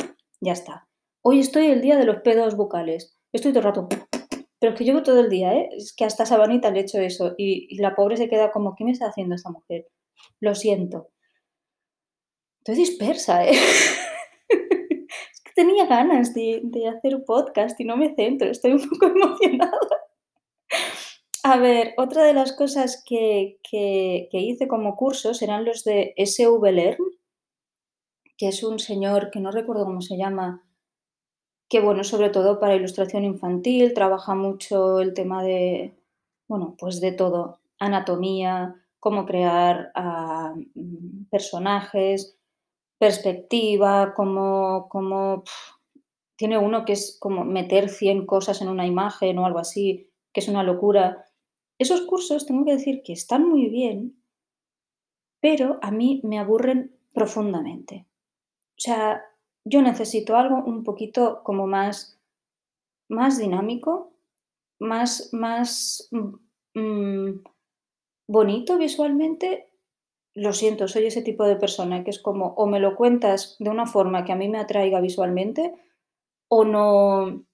Ya 0.41 0.53
está. 0.53 0.87
Hoy 1.21 1.39
estoy 1.39 1.67
el 1.67 1.81
día 1.81 1.97
de 1.97 2.05
los 2.05 2.17
pedos 2.17 2.55
bucales. 2.55 3.17
Estoy 3.33 3.51
todo 3.51 3.59
el 3.59 3.65
rato. 3.65 3.89
Pero 4.59 4.73
es 4.73 4.77
que 4.77 4.85
llevo 4.85 5.03
todo 5.03 5.19
el 5.19 5.29
día, 5.29 5.53
¿eh? 5.53 5.69
Es 5.75 5.93
que 5.93 6.05
hasta 6.05 6.25
Sabanita 6.25 6.71
le 6.71 6.79
he 6.79 6.83
hecho 6.83 6.99
eso. 6.99 7.35
Y, 7.37 7.77
la 7.77 7.95
pobre 7.95 8.15
se 8.15 8.29
queda 8.29 8.51
como, 8.51 8.75
¿qué 8.75 8.83
me 8.85 8.91
está 8.91 9.07
haciendo 9.07 9.35
esta 9.35 9.49
mujer? 9.49 9.87
Lo 10.39 10.55
siento. 10.55 11.09
Estoy 12.59 12.75
dispersa, 12.75 13.45
¿eh? 13.45 13.53
que 15.55 15.61
tenía 15.61 15.85
ganas 15.85 16.33
de, 16.33 16.61
hacer 16.87 17.15
un 17.15 17.25
podcast 17.25 17.79
y 17.79 17.85
no 17.85 17.97
me 17.97 18.13
centro. 18.15 18.49
Estoy 18.49 18.73
un 18.73 18.89
poco 18.89 19.05
emocionada. 19.15 19.79
A 21.43 21.57
ver, 21.57 21.93
otra 21.97 22.23
de 22.23 22.33
las 22.33 22.53
cosas 22.53 23.03
que, 23.05 23.59
hice 24.31 24.67
como 24.67 24.95
cursos 24.95 25.41
eran 25.41 25.65
los 25.65 25.83
de 25.83 26.13
SV 26.17 26.71
Learn, 26.71 27.03
que 28.37 28.47
es 28.49 28.63
un 28.63 28.79
señor 28.79 29.31
que 29.31 29.39
no 29.39 29.51
recuerdo 29.51 29.85
cómo 29.85 30.01
se 30.01 30.17
llama, 30.17 30.63
que 31.69 31.79
bueno, 31.79 32.03
sobre 32.03 32.29
todo 32.29 32.59
para 32.59 32.75
ilustración 32.75 33.25
infantil, 33.25 33.93
trabaja 33.93 34.35
mucho 34.35 34.99
el 34.99 35.13
tema 35.13 35.43
de, 35.43 35.95
bueno, 36.47 36.75
pues 36.77 36.99
de 36.99 37.11
todo, 37.11 37.59
anatomía, 37.79 38.75
cómo 38.99 39.25
crear 39.25 39.91
ah, 39.93 40.53
mm, 40.73 41.25
personajes, 41.29 42.35
perspectiva, 42.97 44.13
cómo, 44.15 44.87
cómo 44.89 45.43
tiene 46.35 46.57
uno 46.57 46.85
que 46.85 46.93
es 46.93 47.17
como 47.19 47.43
meter 47.43 47.89
100 47.89 48.25
cosas 48.25 48.61
en 48.61 48.69
una 48.69 48.85
imagen 48.85 49.37
o 49.39 49.45
algo 49.45 49.59
así, 49.59 50.09
que 50.33 50.41
es 50.41 50.47
una 50.47 50.63
locura. 50.63 51.25
Esos 51.79 52.01
cursos, 52.01 52.45
tengo 52.45 52.65
que 52.65 52.73
decir 52.73 53.01
que 53.03 53.13
están 53.13 53.47
muy 53.47 53.69
bien, 53.69 54.21
pero 55.39 55.79
a 55.81 55.91
mí 55.91 56.21
me 56.23 56.39
aburren 56.39 56.95
profundamente. 57.13 58.07
O 58.71 58.81
sea, 58.81 59.23
yo 59.63 59.81
necesito 59.81 60.35
algo 60.35 60.63
un 60.63 60.83
poquito 60.83 61.41
como 61.43 61.67
más, 61.67 62.19
más 63.09 63.37
dinámico, 63.37 64.11
más, 64.79 65.29
más 65.33 66.09
mm, 66.11 66.79
mm, 66.79 67.43
bonito 68.27 68.77
visualmente. 68.77 69.69
Lo 70.35 70.53
siento, 70.53 70.87
soy 70.87 71.05
ese 71.05 71.21
tipo 71.21 71.45
de 71.45 71.55
persona 71.55 72.03
que 72.03 72.11
es 72.11 72.21
como 72.21 72.53
o 72.57 72.67
me 72.67 72.79
lo 72.79 72.95
cuentas 72.95 73.55
de 73.59 73.69
una 73.69 73.85
forma 73.85 74.25
que 74.25 74.33
a 74.33 74.35
mí 74.35 74.49
me 74.49 74.59
atraiga 74.59 74.99
visualmente 74.99 75.73
o 76.49 76.65
no, 76.65 77.45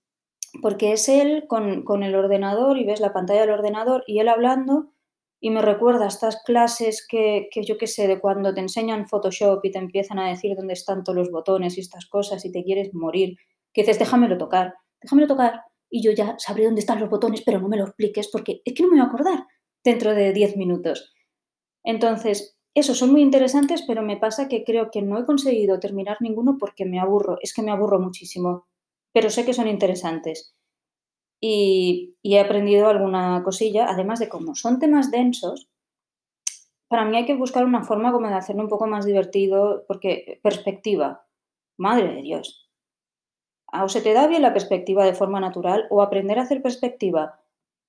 porque 0.61 0.91
es 0.93 1.07
él 1.07 1.45
con, 1.47 1.83
con 1.83 2.03
el 2.03 2.15
ordenador 2.15 2.77
y 2.77 2.85
ves 2.85 2.99
la 2.99 3.13
pantalla 3.13 3.41
del 3.41 3.51
ordenador 3.51 4.03
y 4.07 4.19
él 4.19 4.27
hablando 4.27 4.91
y 5.39 5.49
me 5.49 5.61
recuerda 5.61 6.07
estas 6.07 6.41
clases 6.43 7.05
que, 7.07 7.49
que 7.51 7.63
yo 7.63 7.77
qué 7.77 7.87
sé, 7.87 8.07
de 8.07 8.19
cuando 8.19 8.53
te 8.53 8.61
enseñan 8.61 9.07
Photoshop 9.07 9.63
y 9.63 9.71
te 9.71 9.79
empiezan 9.79 10.19
a 10.19 10.29
decir 10.29 10.55
dónde 10.55 10.73
están 10.73 11.03
todos 11.03 11.15
los 11.15 11.31
botones 11.31 11.77
y 11.77 11.81
estas 11.81 12.05
cosas 12.07 12.45
y 12.45 12.51
te 12.51 12.63
quieres 12.63 12.93
morir, 12.93 13.37
que 13.73 13.81
dices, 13.81 13.99
déjamelo 13.99 14.37
tocar, 14.37 14.75
déjamelo 15.01 15.27
tocar 15.27 15.61
y 15.89 16.01
yo 16.01 16.11
ya 16.11 16.35
sabré 16.37 16.65
dónde 16.65 16.81
están 16.81 16.99
los 16.99 17.09
botones, 17.09 17.41
pero 17.45 17.59
no 17.59 17.67
me 17.67 17.77
lo 17.77 17.85
expliques 17.85 18.29
porque 18.31 18.61
es 18.63 18.73
que 18.73 18.83
no 18.83 18.89
me 18.89 18.97
voy 18.97 19.05
a 19.05 19.07
acordar 19.07 19.45
dentro 19.83 20.13
de 20.13 20.31
10 20.31 20.57
minutos. 20.57 21.13
Entonces, 21.83 22.57
esos 22.73 22.97
son 22.97 23.11
muy 23.11 23.21
interesantes, 23.21 23.83
pero 23.85 24.01
me 24.01 24.17
pasa 24.17 24.47
que 24.47 24.63
creo 24.63 24.91
que 24.91 25.01
no 25.01 25.19
he 25.19 25.25
conseguido 25.25 25.79
terminar 25.79 26.17
ninguno 26.21 26.57
porque 26.57 26.85
me 26.85 26.99
aburro, 26.99 27.37
es 27.41 27.53
que 27.53 27.61
me 27.61 27.71
aburro 27.71 27.99
muchísimo, 27.99 28.67
pero 29.13 29.29
sé 29.29 29.45
que 29.45 29.53
son 29.53 29.67
interesantes 29.67 30.55
y, 31.41 32.15
he 32.23 32.39
aprendido 32.39 32.87
alguna 32.87 33.41
cosilla, 33.43 33.87
además 33.89 34.19
de 34.19 34.29
cómo 34.29 34.55
son 34.55 34.79
temas 34.79 35.11
densos, 35.11 35.67
para 36.87 37.05
mí 37.05 37.17
hay 37.17 37.25
que 37.25 37.35
buscar 37.35 37.65
una 37.65 37.83
forma 37.83 38.11
como 38.11 38.27
de 38.27 38.35
hacerlo 38.35 38.61
un 38.61 38.69
poco 38.69 38.85
más 38.85 39.05
divertido, 39.05 39.83
porque 39.87 40.39
perspectiva, 40.43 41.25
madre 41.77 42.13
de 42.15 42.21
Dios. 42.21 42.69
O 43.73 43.87
se 43.89 44.01
te 44.01 44.13
da 44.13 44.27
bien 44.27 44.41
la 44.41 44.53
perspectiva 44.53 45.05
de 45.05 45.13
forma 45.13 45.39
natural 45.39 45.87
o 45.89 46.01
aprender 46.01 46.37
a 46.37 46.43
hacer 46.43 46.61
perspectiva 46.61 47.39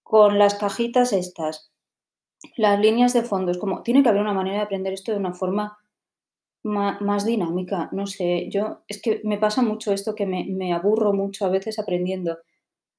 con 0.05 0.39
las 0.39 0.55
cajitas 0.55 1.13
estas, 1.13 1.72
las 2.57 2.79
líneas 2.81 3.13
de 3.13 3.23
fondo, 3.23 3.53
es 3.53 3.59
como, 3.59 3.83
tiene 3.83 4.03
que 4.03 4.09
haber 4.09 4.23
una 4.23 4.35
manera 4.35 4.57
de 4.57 4.63
aprender 4.63 4.93
esto 4.93 5.13
de 5.13 5.19
una 5.19 5.35
forma 5.35 5.79
más, 6.65 7.27
dinámica, 7.27 7.89
no 7.93 8.07
sé, 8.07 8.49
yo, 8.51 8.83
es 8.87 9.03
que 9.03 9.21
me 9.25 9.39
pasa 9.39 9.63
mucho 9.63 9.93
esto 9.93 10.15
que 10.15 10.27
me, 10.27 10.45
me 10.45 10.73
aburro 10.73 11.13
mucho 11.13 11.45
a 11.45 11.49
veces 11.49 11.79
aprendiendo 11.79 12.39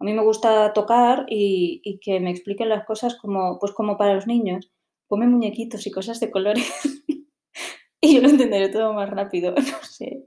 a 0.04 0.06
mí 0.06 0.14
me 0.14 0.22
gusta 0.22 0.74
tocar 0.74 1.26
y, 1.30 2.00
que 2.02 2.20
me 2.20 2.30
expliquen 2.30 2.68
las 2.68 2.86
cosas 2.86 3.16
como, 3.16 3.58
pues 3.58 3.72
como 3.72 3.98
para 3.98 4.14
los 4.14 4.28
niños. 4.28 4.70
Come 5.08 5.28
muñequitos 5.28 5.88
y 5.88 5.92
cosas 5.92 6.20
de 6.20 6.30
colores 6.30 6.66
y 8.02 8.16
yo 8.16 8.22
lo 8.22 8.28
entenderé 8.28 8.68
todo 8.68 8.92
más 8.92 9.10
rápido, 9.10 9.54
no 9.56 9.84
sé. 9.84 10.26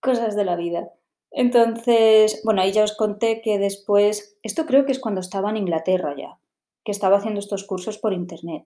Cosas 0.00 0.36
de 0.36 0.44
la 0.44 0.54
vida. 0.54 0.88
Entonces, 1.32 2.42
bueno, 2.44 2.62
ahí 2.62 2.70
ya 2.70 2.84
os 2.84 2.96
conté 2.96 3.40
que 3.42 3.58
después, 3.58 4.38
esto 4.44 4.66
creo 4.66 4.86
que 4.86 4.92
es 4.92 5.00
cuando 5.00 5.20
estaba 5.20 5.50
en 5.50 5.56
Inglaterra 5.56 6.14
ya, 6.16 6.38
que 6.84 6.92
estaba 6.92 7.16
haciendo 7.16 7.40
estos 7.40 7.64
cursos 7.64 7.98
por 7.98 8.12
internet. 8.12 8.64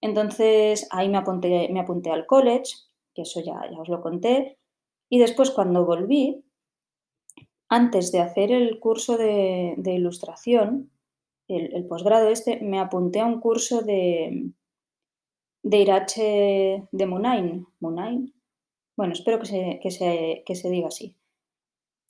Entonces, 0.00 0.86
ahí 0.90 1.08
me 1.08 1.18
apunté, 1.18 1.68
me 1.70 1.80
apunté 1.80 2.10
al 2.10 2.26
college, 2.26 2.74
que 3.14 3.22
eso 3.22 3.40
ya, 3.40 3.60
ya 3.70 3.80
os 3.80 3.88
lo 3.88 4.00
conté, 4.00 4.58
y 5.08 5.18
después 5.18 5.50
cuando 5.50 5.84
volví, 5.84 6.44
antes 7.68 8.10
de 8.12 8.20
hacer 8.20 8.50
el 8.50 8.80
curso 8.80 9.16
de, 9.16 9.76
ilustración, 9.84 10.90
el, 11.48 11.86
posgrado 11.86 12.28
este, 12.28 12.60
me 12.60 12.80
apunté 12.80 13.20
a 13.20 13.26
un 13.26 13.40
curso 13.40 13.82
de, 13.82 14.52
de 15.62 15.78
Irache 15.78 16.88
de 16.90 17.06
Munain. 17.06 17.66
Munain. 17.80 18.34
Bueno, 18.96 19.12
espero 19.12 19.38
que 19.38 19.46
se, 19.46 19.80
que, 19.82 20.54
se, 20.54 20.70
diga 20.70 20.88
así. 20.88 21.16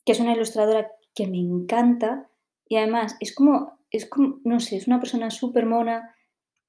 Que 0.05 0.13
es 0.13 0.21
una 0.21 0.35
ilustradora 0.35 0.91
que 1.15 1.27
me 1.27 1.39
encanta 1.39 2.31
y 2.67 2.77
además 2.77 3.17
es 3.21 3.35
como, 3.35 3.80
es 3.91 4.07
como 4.07 4.41
no 4.45 4.61
sé, 4.61 4.77
es 4.77 4.87
una 4.87 5.01
persona 5.01 5.31
súper 5.31 5.67
mona 5.67 6.15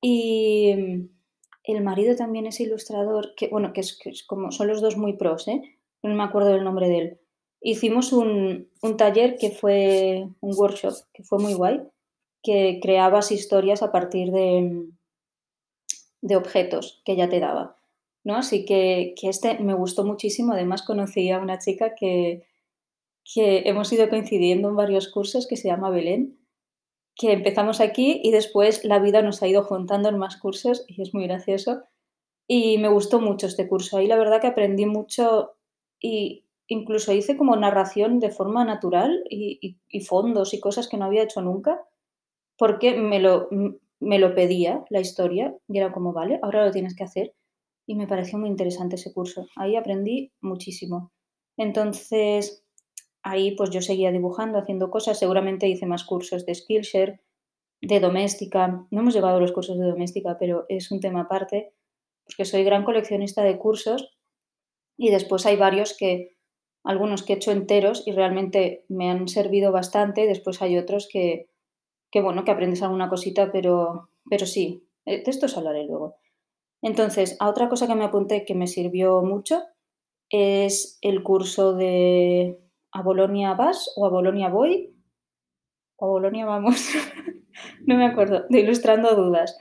y 0.01 0.71
el 1.63 1.83
marido 1.83 2.15
también 2.15 2.47
es 2.47 2.59
ilustrador, 2.59 3.33
que 3.35 3.47
bueno, 3.49 3.73
que 3.73 3.81
es, 3.81 3.97
que 3.97 4.11
como, 4.27 4.51
son 4.51 4.67
los 4.67 4.81
dos 4.81 4.97
muy 4.97 5.13
pros, 5.13 5.47
¿eh? 5.47 5.61
No 6.03 6.15
me 6.15 6.23
acuerdo 6.23 6.49
del 6.49 6.63
nombre 6.63 6.89
de 6.89 6.97
él 6.97 7.21
hicimos 7.61 8.11
un, 8.11 8.67
taller 8.97 9.37
que 9.37 9.51
fue 9.51 10.27
un 10.41 10.55
workshop, 10.57 10.95
que 11.13 11.23
fue 11.23 11.39
muy 11.39 11.53
guay, 11.53 11.81
que 12.43 12.79
creabas 12.81 13.31
historias 13.31 13.83
a 13.83 13.91
partir 13.91 14.31
de, 14.31 14.87
de 16.21 16.35
objetos 16.35 17.01
que 17.05 17.15
ya 17.15 17.29
te 17.29 17.39
daba. 17.39 17.77
¿no? 18.23 18.35
Así 18.35 18.65
que, 18.65 19.13
este 19.21 19.59
me 19.59 19.75
gustó 19.75 20.03
muchísimo. 20.03 20.53
Además, 20.53 20.81
conocí 20.81 21.29
a 21.29 21.39
una 21.39 21.59
chica 21.59 21.93
que, 21.95 22.43
que 23.23 23.63
hemos 23.65 23.93
ido 23.93 24.09
coincidiendo 24.09 24.69
en 24.69 24.75
varios 24.75 25.07
cursos 25.07 25.47
que 25.47 25.55
se 25.55 25.67
llama 25.67 25.91
Belén, 25.91 26.39
que 27.21 27.33
empezamos 27.33 27.81
aquí 27.81 28.19
y 28.23 28.31
después 28.31 28.83
la 28.83 28.97
vida 28.97 29.21
nos 29.21 29.43
ha 29.43 29.47
ido 29.47 29.63
juntando 29.63 30.09
en 30.09 30.17
más 30.17 30.37
cursos 30.37 30.83
y 30.87 31.03
es 31.03 31.13
muy 31.13 31.27
gracioso. 31.27 31.83
Y 32.47 32.79
me 32.79 32.87
gustó 32.87 33.21
mucho 33.21 33.45
este 33.45 33.67
curso. 33.67 33.97
Ahí 33.97 34.07
la 34.07 34.17
verdad 34.17 34.41
que 34.41 34.47
aprendí 34.47 34.87
mucho 34.87 35.51
y 35.99 36.45
incluso 36.67 37.13
hice 37.13 37.37
como 37.37 37.55
narración 37.55 38.19
de 38.19 38.31
forma 38.31 38.65
natural 38.65 39.23
y, 39.29 39.77
fondos 40.03 40.55
y 40.55 40.59
cosas 40.59 40.87
que 40.87 40.97
no 40.97 41.05
había 41.05 41.21
hecho 41.21 41.43
nunca, 41.43 41.79
porque 42.57 42.97
me 42.97 43.19
lo, 43.19 43.49
me 43.99 44.17
lo 44.17 44.33
pedía 44.33 44.83
la 44.89 44.99
historia 44.99 45.55
y 45.67 45.77
era 45.77 45.91
como, 45.91 46.13
vale, 46.13 46.39
ahora 46.41 46.65
lo 46.65 46.71
tienes 46.71 46.95
que 46.95 47.03
hacer. 47.03 47.35
Y 47.85 47.93
me 47.93 48.07
pareció 48.07 48.39
muy 48.39 48.49
interesante 48.49 48.95
ese 48.95 49.13
curso. 49.13 49.45
Ahí 49.55 49.75
aprendí 49.75 50.31
muchísimo. 50.41 51.11
Entonces, 51.55 52.65
ahí 53.23 53.55
pues 53.55 53.69
yo 53.69 53.81
seguía 53.81 54.11
dibujando, 54.11 54.57
haciendo 54.57 54.89
cosas. 54.89 55.19
Seguramente 55.19 55.67
hice 55.67 55.85
más 55.85 56.03
cursos 56.03 56.45
de 56.45 56.55
Skillshare, 56.55 57.21
de 57.81 57.99
doméstica. 57.99 58.85
No 58.89 59.01
hemos 59.01 59.13
llevado 59.13 59.39
los 59.39 59.51
cursos 59.51 59.77
de 59.79 59.87
doméstica, 59.87 60.37
pero 60.39 60.65
es 60.69 60.91
un 60.91 60.99
tema 60.99 61.21
aparte, 61.21 61.73
porque 62.25 62.45
soy 62.45 62.63
gran 62.63 62.83
coleccionista 62.83 63.43
de 63.43 63.57
cursos 63.57 64.17
y 64.97 65.09
después 65.09 65.45
hay 65.45 65.57
varios 65.57 65.95
que 65.97 66.37
algunos 66.83 67.23
que 67.23 67.33
he 67.33 67.35
hecho 67.35 67.51
enteros 67.51 68.07
y 68.07 68.11
realmente 68.11 68.85
me 68.89 69.09
han 69.09 69.27
servido 69.27 69.71
bastante. 69.71 70.27
Después 70.27 70.61
hay 70.61 70.77
otros 70.77 71.07
que, 71.11 71.49
que 72.11 72.21
bueno, 72.21 72.43
que 72.43 72.51
aprendes 72.51 72.81
alguna 72.81 73.09
cosita, 73.09 73.51
pero, 73.51 74.09
pero 74.29 74.45
sí, 74.45 74.87
eh, 75.05 75.23
de 75.23 75.31
esto 75.31 75.45
os 75.45 75.57
hablaré 75.57 75.85
luego. 75.85 76.17
Entonces, 76.81 77.37
a 77.39 77.49
otra 77.49 77.69
cosa 77.69 77.87
que 77.87 77.95
me 77.95 78.03
apunté 78.03 78.45
que 78.45 78.55
me 78.55 78.67
sirvió 78.67 79.21
mucho 79.21 79.63
es 80.29 80.97
el 81.01 81.23
curso 81.23 81.73
de 81.73 82.60
a 82.91 83.01
Bolonia 83.01 83.53
vas 83.53 83.91
o 83.95 84.05
a 84.05 84.09
Bolonia 84.09 84.49
voy 84.49 84.93
o 85.97 86.05
a 86.05 86.09
Bolonia 86.09 86.45
vamos, 86.45 86.89
no 87.85 87.95
me 87.95 88.05
acuerdo, 88.05 88.45
de 88.49 88.59
ilustrando 88.59 89.15
dudas. 89.15 89.57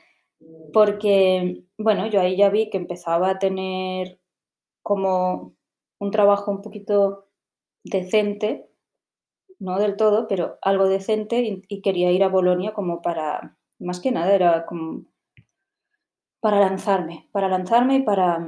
Porque, 0.72 1.64
bueno, 1.76 2.06
yo 2.06 2.20
ahí 2.20 2.36
ya 2.36 2.48
vi 2.48 2.70
que 2.70 2.78
empezaba 2.78 3.30
a 3.30 3.38
tener 3.38 4.18
como 4.82 5.54
un 5.98 6.10
trabajo 6.10 6.50
un 6.50 6.62
poquito 6.62 7.28
decente, 7.84 8.70
no 9.58 9.78
del 9.78 9.96
todo, 9.96 10.26
pero 10.28 10.58
algo 10.62 10.88
decente 10.88 11.62
y, 11.68 11.82
quería 11.82 12.10
ir 12.10 12.24
a 12.24 12.28
Bolonia 12.28 12.72
como 12.72 13.02
para, 13.02 13.58
más 13.78 14.00
que 14.00 14.10
nada, 14.10 14.34
era 14.34 14.64
como 14.64 15.04
para 16.40 16.58
lanzarme, 16.58 17.28
para 17.32 17.48
lanzarme 17.48 17.96
y 17.96 18.02
para, 18.02 18.46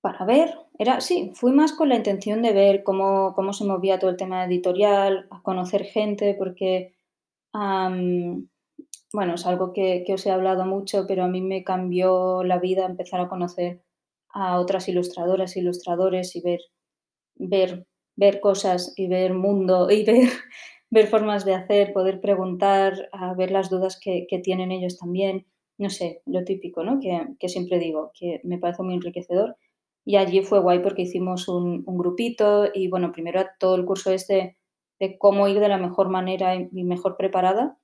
para 0.00 0.24
ver, 0.24 0.56
era, 0.78 1.00
sí, 1.00 1.32
fui 1.34 1.52
más 1.52 1.72
con 1.72 1.88
la 1.88 1.96
intención 1.96 2.42
de 2.42 2.52
ver 2.52 2.82
cómo, 2.84 3.34
cómo 3.34 3.52
se 3.52 3.64
movía 3.64 3.98
todo 3.98 4.10
el 4.10 4.16
tema 4.16 4.44
editorial, 4.44 5.26
a 5.30 5.42
conocer 5.42 5.84
gente, 5.84 6.34
porque, 6.38 6.94
bueno, 7.52 9.34
es 9.34 9.46
algo 9.46 9.72
que, 9.72 10.04
que, 10.06 10.14
os 10.14 10.26
he 10.26 10.30
hablado 10.30 10.66
mucho, 10.66 11.06
pero 11.06 11.24
a 11.24 11.28
mí 11.28 11.40
me 11.40 11.64
cambió 11.64 12.44
la 12.44 12.58
vida 12.58 12.86
empezar 12.86 13.20
a 13.20 13.28
conocer 13.28 13.82
a 14.30 14.58
otras 14.60 14.88
ilustradoras, 14.88 15.56
ilustradores 15.56 16.36
y 16.36 16.42
ver, 16.42 16.60
ver, 17.36 17.86
ver 18.16 18.40
cosas 18.40 18.92
y 18.96 19.08
ver 19.08 19.34
mundo 19.34 19.90
y 19.90 20.04
ver, 20.04 20.28
ver 20.90 21.06
formas 21.06 21.44
de 21.44 21.54
hacer, 21.54 21.92
poder 21.92 22.20
preguntar, 22.20 23.08
a 23.12 23.34
ver 23.34 23.50
las 23.50 23.70
dudas 23.70 23.98
que, 24.00 24.26
tienen 24.42 24.72
ellos 24.72 24.98
también. 24.98 25.46
No 25.78 25.90
sé, 25.90 26.22
lo 26.26 26.44
típico, 26.44 26.84
¿no? 26.84 27.00
Que, 27.00 27.48
siempre 27.48 27.78
digo, 27.78 28.10
que 28.18 28.40
me 28.44 28.58
parece 28.58 28.82
muy 28.82 28.94
enriquecedor. 28.94 29.56
Y 30.06 30.16
allí 30.16 30.40
fue 30.40 30.60
guay 30.60 30.78
porque 30.78 31.02
hicimos 31.02 31.48
un, 31.48 31.84
grupito 31.84 32.66
y 32.72 32.88
bueno, 32.88 33.12
primero 33.12 33.44
todo 33.58 33.74
el 33.74 33.84
curso 33.84 34.10
este 34.10 34.56
de 34.98 35.18
cómo 35.18 35.48
ir 35.48 35.60
de 35.60 35.68
la 35.68 35.76
mejor 35.76 36.08
manera 36.08 36.54
y 36.54 36.84
mejor 36.84 37.18
preparada 37.18 37.78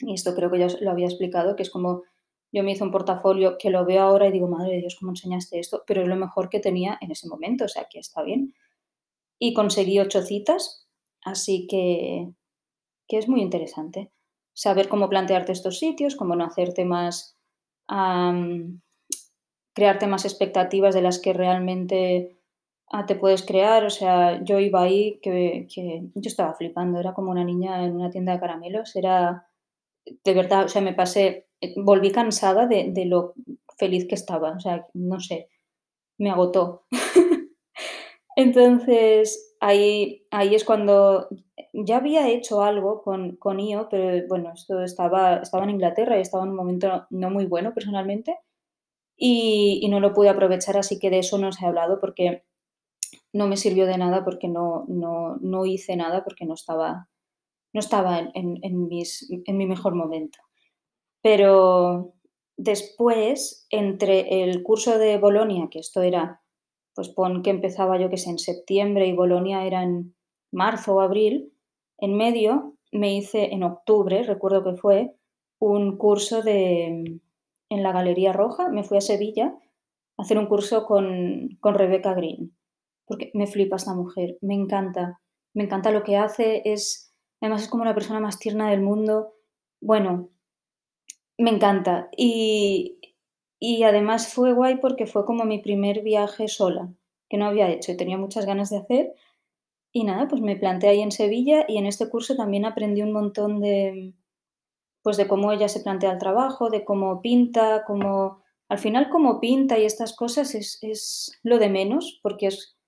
y 0.00 0.14
esto 0.14 0.34
creo 0.34 0.50
que 0.50 0.58
ya 0.58 0.68
lo 0.80 0.90
había 0.90 1.06
explicado, 1.06 1.56
que 1.56 1.62
es 1.62 1.70
como 1.70 2.02
yo 2.52 2.62
me 2.62 2.72
hice 2.72 2.84
un 2.84 2.92
portafolio 2.92 3.58
que 3.58 3.70
lo 3.70 3.84
veo 3.84 4.02
ahora 4.02 4.28
y 4.28 4.32
digo, 4.32 4.46
madre 4.46 4.74
de 4.74 4.80
Dios, 4.80 4.96
¿cómo 4.98 5.12
enseñaste 5.12 5.58
esto? 5.58 5.82
Pero 5.86 6.02
es 6.02 6.08
lo 6.08 6.16
mejor 6.16 6.48
que 6.48 6.60
tenía 6.60 6.98
en 7.00 7.10
ese 7.10 7.28
momento, 7.28 7.64
o 7.64 7.68
sea 7.68 7.88
que 7.90 7.98
está 7.98 8.22
bien. 8.22 8.54
Y 9.40 9.54
conseguí 9.54 9.98
ocho 9.98 10.22
citas, 10.22 10.88
así 11.22 11.66
que, 11.66 12.30
que 13.08 13.18
es 13.18 13.28
muy 13.28 13.42
interesante 13.42 14.12
saber 14.52 14.88
cómo 14.88 15.08
plantearte 15.08 15.50
estos 15.50 15.80
sitios, 15.80 16.14
cómo 16.14 16.36
no 16.36 16.44
hacerte 16.44 16.84
más, 16.84 17.36
crearte 19.74 20.06
más 20.06 20.24
expectativas 20.24 20.94
de 20.94 21.02
las 21.02 21.18
que 21.18 21.32
realmente 21.32 22.38
ah, 22.90 23.06
te 23.06 23.16
puedes 23.16 23.42
crear. 23.44 23.84
O 23.84 23.90
sea, 23.90 24.42
yo 24.44 24.58
iba 24.60 24.82
ahí 24.82 25.18
que, 25.20 25.66
yo 25.68 26.28
estaba 26.28 26.54
flipando, 26.54 27.00
era 27.00 27.14
como 27.14 27.30
una 27.30 27.44
niña 27.44 27.84
en 27.84 27.96
una 27.96 28.10
tienda 28.10 28.32
de 28.32 28.40
caramelos, 28.40 28.96
era 28.96 29.46
de 30.06 30.34
verdad, 30.34 30.64
o 30.66 30.68
sea, 30.68 30.82
me 30.82 30.92
pasé, 30.94 31.48
volví 31.76 32.12
cansada 32.12 32.66
de, 32.66 32.90
de 32.92 33.06
lo 33.06 33.34
feliz 33.78 34.06
que 34.06 34.14
estaba, 34.14 34.52
o 34.52 34.60
sea, 34.60 34.86
no 34.94 35.20
sé, 35.20 35.48
me 36.18 36.30
agotó. 36.30 36.84
Entonces, 38.36 39.56
ahí, 39.60 40.26
ahí 40.30 40.54
es 40.54 40.64
cuando 40.64 41.28
ya 41.72 41.96
había 41.98 42.28
hecho 42.28 42.62
algo 42.62 43.02
con, 43.02 43.36
con 43.36 43.60
IO, 43.60 43.88
pero 43.88 44.26
bueno, 44.28 44.52
esto 44.54 44.82
estaba, 44.82 45.36
estaba 45.36 45.64
en 45.64 45.70
Inglaterra 45.70 46.18
y 46.18 46.20
estaba 46.20 46.44
en 46.44 46.50
un 46.50 46.56
momento 46.56 47.06
no 47.10 47.30
muy 47.30 47.46
bueno 47.46 47.74
personalmente 47.74 48.36
y, 49.16 49.86
no 49.88 50.00
lo 50.00 50.12
pude 50.12 50.28
aprovechar, 50.28 50.76
así 50.76 50.98
que 50.98 51.10
de 51.10 51.20
eso 51.20 51.38
no 51.38 51.48
os 51.48 51.60
he 51.60 51.66
hablado 51.66 52.00
porque 52.00 52.44
no 53.32 53.46
me 53.46 53.56
sirvió 53.56 53.86
de 53.86 53.98
nada, 53.98 54.24
porque 54.24 54.48
no, 54.48 54.84
no, 54.88 55.36
no 55.40 55.66
hice 55.66 55.96
nada, 55.96 56.24
porque 56.24 56.44
no 56.44 56.54
estaba, 56.54 57.08
no 57.72 57.80
estaba 57.80 58.18
en, 58.18 58.58
en, 58.62 58.88
mis, 58.88 59.28
en 59.30 59.56
mi 59.56 59.66
mejor 59.66 59.94
momento. 59.94 60.38
Pero 61.22 62.14
después, 62.56 63.66
entre 63.70 64.42
el 64.42 64.62
curso 64.62 64.98
de 64.98 65.18
Bolonia, 65.18 65.68
que 65.70 65.78
esto 65.78 66.02
era, 66.02 66.42
pues 66.94 67.08
pon 67.08 67.42
que 67.42 67.50
empezaba 67.50 67.98
yo 67.98 68.10
que 68.10 68.18
sé, 68.18 68.30
en 68.30 68.38
septiembre 68.38 69.06
y 69.06 69.14
Bolonia 69.14 69.64
era 69.64 69.82
en 69.82 70.14
marzo 70.52 70.96
o 70.96 71.00
abril, 71.00 71.52
en 71.98 72.16
medio 72.16 72.76
me 72.92 73.16
hice 73.16 73.52
en 73.52 73.64
octubre, 73.64 74.22
recuerdo 74.22 74.62
que 74.62 74.76
fue, 74.76 75.16
un 75.58 75.96
curso 75.96 76.42
de, 76.42 77.20
en 77.74 77.82
la 77.82 77.92
Galería 77.92 78.32
Roja, 78.32 78.68
me 78.68 78.84
fui 78.84 78.98
a 78.98 79.02
Sevilla 79.02 79.54
a 80.16 80.22
hacer 80.22 80.38
un 80.38 80.46
curso 80.46 80.86
con, 80.86 81.58
con 81.60 81.74
Rebecca 81.74 82.14
Green, 82.14 82.56
porque 83.06 83.30
me 83.34 83.46
flipa 83.46 83.76
esta 83.76 83.94
mujer, 83.94 84.38
me 84.40 84.54
encanta, 84.54 85.20
me 85.52 85.64
encanta 85.64 85.90
lo 85.90 86.02
que 86.02 86.16
hace, 86.16 86.62
es, 86.64 87.14
además 87.40 87.62
es 87.62 87.68
como 87.68 87.84
la 87.84 87.94
persona 87.94 88.20
más 88.20 88.38
tierna 88.38 88.70
del 88.70 88.80
mundo, 88.80 89.34
bueno, 89.80 90.30
me 91.38 91.50
encanta. 91.50 92.08
Y, 92.16 92.98
y 93.58 93.82
además 93.82 94.32
fue 94.32 94.52
guay 94.52 94.76
porque 94.76 95.06
fue 95.06 95.24
como 95.24 95.44
mi 95.44 95.58
primer 95.58 96.02
viaje 96.02 96.48
sola, 96.48 96.92
que 97.28 97.36
no 97.36 97.46
había 97.46 97.70
hecho 97.70 97.92
y 97.92 97.96
tenía 97.96 98.18
muchas 98.18 98.46
ganas 98.46 98.70
de 98.70 98.78
hacer. 98.78 99.14
Y 99.92 100.04
nada, 100.04 100.28
pues 100.28 100.42
me 100.42 100.56
planté 100.56 100.88
ahí 100.88 101.00
en 101.00 101.12
Sevilla 101.12 101.64
y 101.68 101.78
en 101.78 101.86
este 101.86 102.08
curso 102.08 102.34
también 102.36 102.64
aprendí 102.64 103.02
un 103.02 103.12
montón 103.12 103.60
de, 103.60 104.14
pues 105.04 105.18
de 105.18 105.28
cómo 105.28 105.52
ella 105.52 105.68
se 105.68 105.80
plantea 105.80 106.12
el 106.12 106.18
trabajo, 106.18 106.70
de 106.70 106.82
cómo 106.82 107.20
pinta, 107.20 107.84
cómo, 107.86 108.42
al 108.70 108.78
final 108.78 109.10
cómo 109.10 109.38
pinta 109.38 109.78
y 109.78 109.84
estas 109.84 110.16
cosas 110.16 110.54
es, 110.54 110.78
es 110.80 111.38
lo 111.42 111.58
de 111.58 111.68
menos, 111.68 112.18
porque 112.22 112.46
es, 112.46 112.78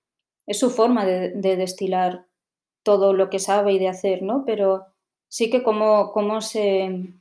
es 0.46 0.58
su 0.58 0.70
forma 0.70 1.04
de, 1.04 1.32
de, 1.32 1.56
destilar 1.56 2.26
todo 2.82 3.12
lo 3.12 3.28
que 3.28 3.38
sabe 3.38 3.74
y 3.74 3.78
de 3.78 3.88
hacer, 3.88 4.22
¿no? 4.22 4.44
Pero 4.46 4.86
sí 5.28 5.50
que 5.50 5.62
cómo, 5.62 6.10
cómo 6.12 6.40
se, 6.40 7.12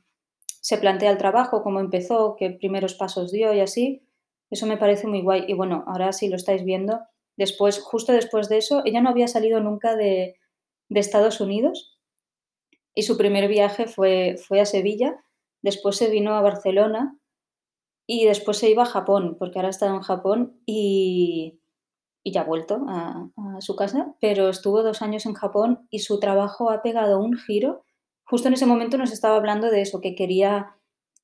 se 0.62 0.78
plantea 0.78 1.10
el 1.10 1.18
trabajo, 1.18 1.62
cómo 1.62 1.80
empezó, 1.80 2.34
qué 2.38 2.48
primeros 2.48 2.94
pasos 2.94 3.30
dio 3.30 3.52
y 3.52 3.60
así, 3.60 4.02
eso 4.50 4.64
me 4.64 4.78
parece 4.78 5.06
muy 5.06 5.20
guay. 5.20 5.44
Y 5.46 5.52
bueno, 5.52 5.84
ahora 5.86 6.14
sí 6.14 6.28
lo 6.28 6.36
estáis 6.36 6.64
viendo, 6.64 7.00
después, 7.36 7.80
justo 7.82 8.12
después 8.12 8.48
de 8.48 8.56
eso, 8.56 8.80
ella 8.86 9.02
no 9.02 9.10
había 9.10 9.28
salido 9.28 9.60
nunca 9.60 9.94
de, 9.94 10.36
de 10.88 11.00
Estados 11.00 11.42
Unidos 11.42 11.95
y 12.96 13.02
su 13.02 13.16
primer 13.18 13.46
viaje 13.46 13.86
fue, 13.86 14.36
fue 14.48 14.60
a 14.60 14.66
Sevilla, 14.66 15.22
después 15.62 15.96
se 15.96 16.08
vino 16.08 16.34
a 16.34 16.40
Barcelona 16.40 17.16
y 18.06 18.24
después 18.24 18.56
se 18.56 18.70
iba 18.70 18.84
a 18.84 18.86
Japón, 18.86 19.36
porque 19.38 19.58
ahora 19.58 19.68
está 19.68 19.86
en 19.86 20.00
Japón 20.00 20.58
y, 20.64 21.60
y 22.24 22.32
ya 22.32 22.40
ha 22.40 22.44
vuelto 22.44 22.84
a, 22.88 23.28
su 23.60 23.76
casa, 23.76 24.14
pero 24.20 24.48
estuvo 24.48 24.82
dos 24.82 25.02
años 25.02 25.26
en 25.26 25.34
Japón 25.34 25.86
y 25.90 26.00
su 26.00 26.18
trabajo 26.20 26.70
ha 26.70 26.82
pegado 26.82 27.20
un 27.20 27.36
giro. 27.36 27.84
Justo 28.24 28.48
en 28.48 28.54
ese 28.54 28.66
momento 28.66 28.98
nos 28.98 29.12
estaba 29.12 29.36
hablando 29.36 29.70
de 29.70 29.82
eso, 29.82 30.00
que 30.00 30.14
quería 30.14 30.74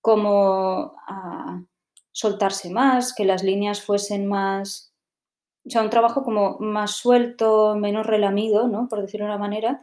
como 0.01 0.95
soltarse 2.13 2.71
más, 2.71 3.15
que 3.15 3.25
las 3.25 3.43
líneas 3.43 3.83
fuesen 3.83 4.27
más, 4.27 4.95
o 5.67 5.71
sea, 5.71 5.83
un 5.83 5.91
trabajo 5.91 6.23
como 6.23 6.59
más 6.59 6.93
suelto, 6.93 7.75
menos 7.77 8.07
relamido, 8.07 8.69
¿no? 8.69 8.89
Por 8.89 9.01
decirlo 9.01 9.27
de 9.27 9.33
una 9.33 9.39
manera, 9.39 9.83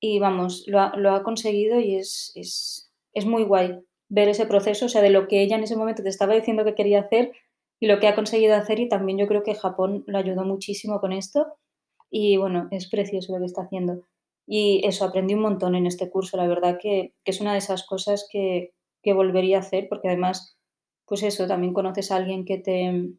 y 0.00 0.18
vamos, 0.18 0.64
lo 0.66 0.80
ha, 0.80 1.22
conseguido 1.22 1.78
y 1.78 1.96
es, 1.96 2.32
es, 2.34 2.90
es, 3.12 3.26
muy 3.26 3.44
guay 3.44 3.78
ver 4.08 4.28
ese 4.28 4.46
proceso, 4.46 4.86
o 4.86 4.88
sea, 4.88 5.02
de 5.02 5.10
lo 5.10 5.28
que 5.28 5.42
ella 5.42 5.56
en 5.56 5.62
ese 5.62 5.76
momento 5.76 6.02
te 6.02 6.08
estaba 6.08 6.34
diciendo 6.34 6.64
que 6.64 6.74
quería 6.74 7.00
hacer 7.00 7.32
y 7.78 7.86
lo 7.86 8.00
que 8.00 8.08
ha 8.08 8.14
conseguido 8.14 8.56
hacer 8.56 8.80
y 8.80 8.88
también 8.88 9.18
yo 9.18 9.26
creo 9.26 9.42
que 9.42 9.54
Japón 9.54 10.04
lo 10.06 10.18
ayudó 10.18 10.44
muchísimo 10.44 11.00
con 11.00 11.12
esto 11.12 11.46
y 12.10 12.38
bueno, 12.38 12.66
es 12.70 12.88
precioso 12.88 13.32
lo 13.32 13.38
que 13.38 13.44
está 13.44 13.62
haciendo. 13.62 14.04
Y 14.46 14.82
eso, 14.84 15.04
aprendí 15.04 15.34
un 15.34 15.42
montón 15.42 15.76
en 15.76 15.86
este 15.86 16.10
curso, 16.10 16.36
la 16.36 16.48
verdad 16.48 16.78
que, 16.80 17.14
que 17.24 17.30
es 17.30 17.40
una 17.40 17.52
de 17.52 17.58
esas 17.58 17.84
cosas 17.86 18.26
que, 18.32 18.72
que 19.02 19.12
volvería 19.12 19.58
a 19.58 19.60
hacer 19.60 19.86
porque 19.88 20.08
además, 20.08 20.58
pues 21.06 21.22
eso, 21.22 21.46
también 21.46 21.74
conoces 21.74 22.10
a 22.10 22.16
alguien 22.16 22.44
que 22.44 22.58
te, 22.58 23.12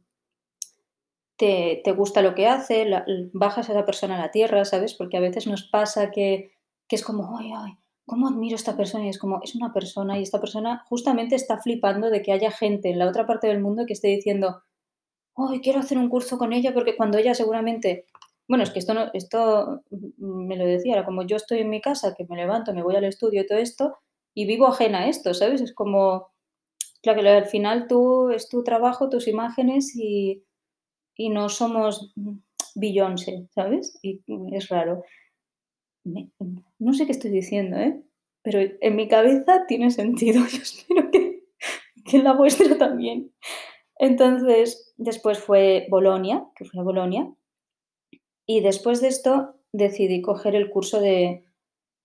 te, 1.37 1.81
te, 1.83 1.91
gusta 1.93 2.21
lo 2.21 2.35
que 2.35 2.47
hace, 2.47 2.85
la, 2.85 3.05
bajas 3.33 3.69
a 3.69 3.71
esa 3.71 3.85
persona 3.85 4.15
a 4.17 4.21
la 4.21 4.31
tierra, 4.31 4.65
¿sabes? 4.65 4.93
Porque 4.93 5.17
a 5.17 5.21
veces 5.21 5.47
nos 5.47 5.63
pasa 5.63 6.11
que 6.11 6.51
que 6.91 6.97
es 6.97 7.05
como, 7.05 7.37
ay, 7.37 7.53
ay, 7.55 7.77
¿cómo 8.05 8.27
admiro 8.27 8.55
a 8.55 8.57
esta 8.57 8.75
persona? 8.75 9.05
Y 9.05 9.07
es 9.07 9.17
como, 9.17 9.39
es 9.41 9.55
una 9.55 9.71
persona 9.71 10.19
y 10.19 10.23
esta 10.23 10.41
persona 10.41 10.83
justamente 10.89 11.35
está 11.35 11.57
flipando 11.57 12.09
de 12.09 12.21
que 12.21 12.33
haya 12.33 12.51
gente 12.51 12.89
en 12.89 12.99
la 12.99 13.07
otra 13.07 13.25
parte 13.25 13.47
del 13.47 13.61
mundo 13.61 13.85
que 13.85 13.93
esté 13.93 14.09
diciendo, 14.09 14.61
ay, 15.37 15.61
quiero 15.61 15.79
hacer 15.79 15.97
un 15.97 16.09
curso 16.09 16.37
con 16.37 16.51
ella 16.51 16.73
porque 16.73 16.97
cuando 16.97 17.17
ella 17.17 17.33
seguramente, 17.33 18.07
bueno, 18.45 18.65
es 18.65 18.71
que 18.71 18.79
esto, 18.79 18.93
no, 18.93 19.09
esto 19.13 19.83
me 20.17 20.57
lo 20.57 20.65
decía, 20.65 20.95
era 20.95 21.05
como 21.05 21.23
yo 21.23 21.37
estoy 21.37 21.59
en 21.59 21.69
mi 21.69 21.79
casa, 21.79 22.13
que 22.13 22.25
me 22.25 22.35
levanto, 22.35 22.73
me 22.73 22.83
voy 22.83 22.97
al 22.97 23.05
estudio 23.05 23.43
y 23.43 23.47
todo 23.47 23.59
esto, 23.59 23.99
y 24.33 24.45
vivo 24.45 24.67
ajena 24.67 25.03
a 25.03 25.07
esto, 25.07 25.33
¿sabes? 25.33 25.61
Es 25.61 25.73
como, 25.73 26.27
claro 27.01 27.21
que 27.21 27.29
al 27.29 27.45
final 27.45 27.87
tú 27.87 28.31
es 28.31 28.49
tu 28.49 28.65
trabajo, 28.65 29.07
tus 29.07 29.29
imágenes 29.29 29.95
y, 29.95 30.43
y 31.15 31.29
no 31.29 31.47
somos 31.47 32.13
Beyoncé, 32.75 33.47
¿sabes? 33.55 33.97
Y 34.01 34.21
es 34.51 34.67
raro 34.67 35.05
no 36.03 36.93
sé 36.93 37.05
qué 37.05 37.11
estoy 37.11 37.31
diciendo, 37.31 37.77
¿eh? 37.77 38.01
Pero 38.43 38.59
en 38.81 38.95
mi 38.95 39.07
cabeza 39.07 39.65
tiene 39.67 39.91
sentido. 39.91 40.41
Yo 40.51 40.61
espero 40.61 41.11
que, 41.11 41.43
que 42.05 42.19
la 42.19 42.33
vuestra 42.33 42.77
también. 42.77 43.31
Entonces, 43.97 44.93
después 44.97 45.39
fue 45.39 45.87
Bolonia, 45.89 46.47
que 46.55 46.65
fui 46.65 46.79
a 46.79 46.83
Bolonia. 46.83 47.31
Y 48.47 48.61
después 48.61 49.01
de 49.01 49.09
esto 49.09 49.55
decidí 49.71 50.21
coger 50.21 50.55
el 50.55 50.69
curso 50.69 50.99
de... 50.99 51.45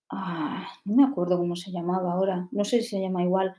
Ah, 0.09 0.67
no 0.85 0.95
me 0.95 1.03
acuerdo 1.03 1.37
cómo 1.37 1.55
se 1.55 1.71
llamaba 1.71 2.13
ahora. 2.13 2.47
No 2.51 2.63
sé 2.63 2.81
si 2.81 2.89
se 2.89 3.01
llama 3.01 3.23
igual. 3.23 3.55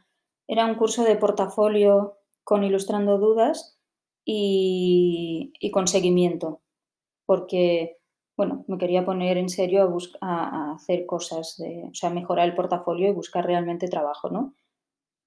Era 0.46 0.64
un 0.64 0.76
curso 0.76 1.04
de 1.04 1.16
portafolio 1.16 2.16
con 2.44 2.64
ilustrando 2.64 3.18
dudas 3.18 3.78
y 4.24 5.52
con 5.72 5.88
seguimiento. 5.88 6.62
Porque 7.26 7.97
bueno, 8.38 8.64
me 8.68 8.78
quería 8.78 9.04
poner 9.04 9.36
en 9.36 9.48
serio 9.48 9.92
a, 10.20 10.72
hacer 10.74 11.06
cosas, 11.06 11.60
o 11.60 11.92
sea, 11.92 12.08
mejorar 12.08 12.46
el 12.46 12.54
portafolio 12.54 13.08
y 13.08 13.12
buscar 13.12 13.44
realmente 13.44 13.88
trabajo, 13.88 14.30
¿no? 14.30 14.54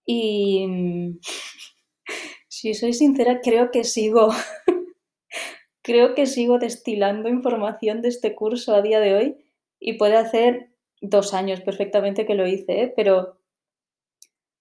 Y 0.06 1.20
si 2.48 2.74
soy 2.74 2.94
sincera, 2.94 3.42
creo 3.42 3.70
que 3.70 3.84
sigo, 3.84 4.30
creo 5.84 6.16
que 6.16 6.26
sigo 6.26 6.58
destilando 6.58 7.28
información 7.28 8.02
de 8.02 8.08
este 8.08 8.34
curso 8.34 8.74
a 8.74 8.82
día 8.82 9.02
de 9.02 9.14
hoy 9.14 9.38
y 9.78 9.98
puede 9.98 10.16
hacer 10.16 10.70
dos 11.02 11.34
años 11.34 11.60
perfectamente 11.60 12.26
que 12.26 12.36
lo 12.36 12.48
hice, 12.48 12.84
¿eh? 12.84 12.94
pero 12.96 13.40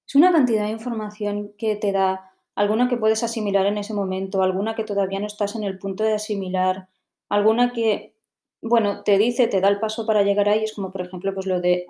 es 0.08 0.16
una 0.16 0.32
cantidad 0.32 0.64
de 0.64 0.72
información 0.72 1.52
que 1.56 1.76
te 1.76 1.92
da, 1.92 2.32
alguna 2.56 2.88
que 2.88 2.96
puedes 2.96 3.22
asimilar 3.22 3.66
en 3.66 3.78
ese 3.78 3.94
momento, 3.94 4.42
alguna 4.42 4.74
que 4.74 4.82
todavía 4.82 5.20
no 5.20 5.28
estás 5.28 5.54
en 5.54 5.62
el 5.62 5.78
punto 5.78 6.02
de 6.02 6.14
asimilar, 6.14 6.88
alguna 7.28 7.72
que 7.72 8.16
bueno, 8.62 9.02
te 9.04 9.16
dice, 9.18 9.48
te 9.48 9.60
da 9.60 9.68
el 9.68 9.80
paso 9.80 10.06
para 10.06 10.22
llegar 10.22 10.48
ahí, 10.48 10.64
es 10.64 10.74
como 10.74 10.92
por 10.92 11.00
ejemplo 11.00 11.34
pues 11.34 11.46
lo 11.46 11.60
de 11.60 11.86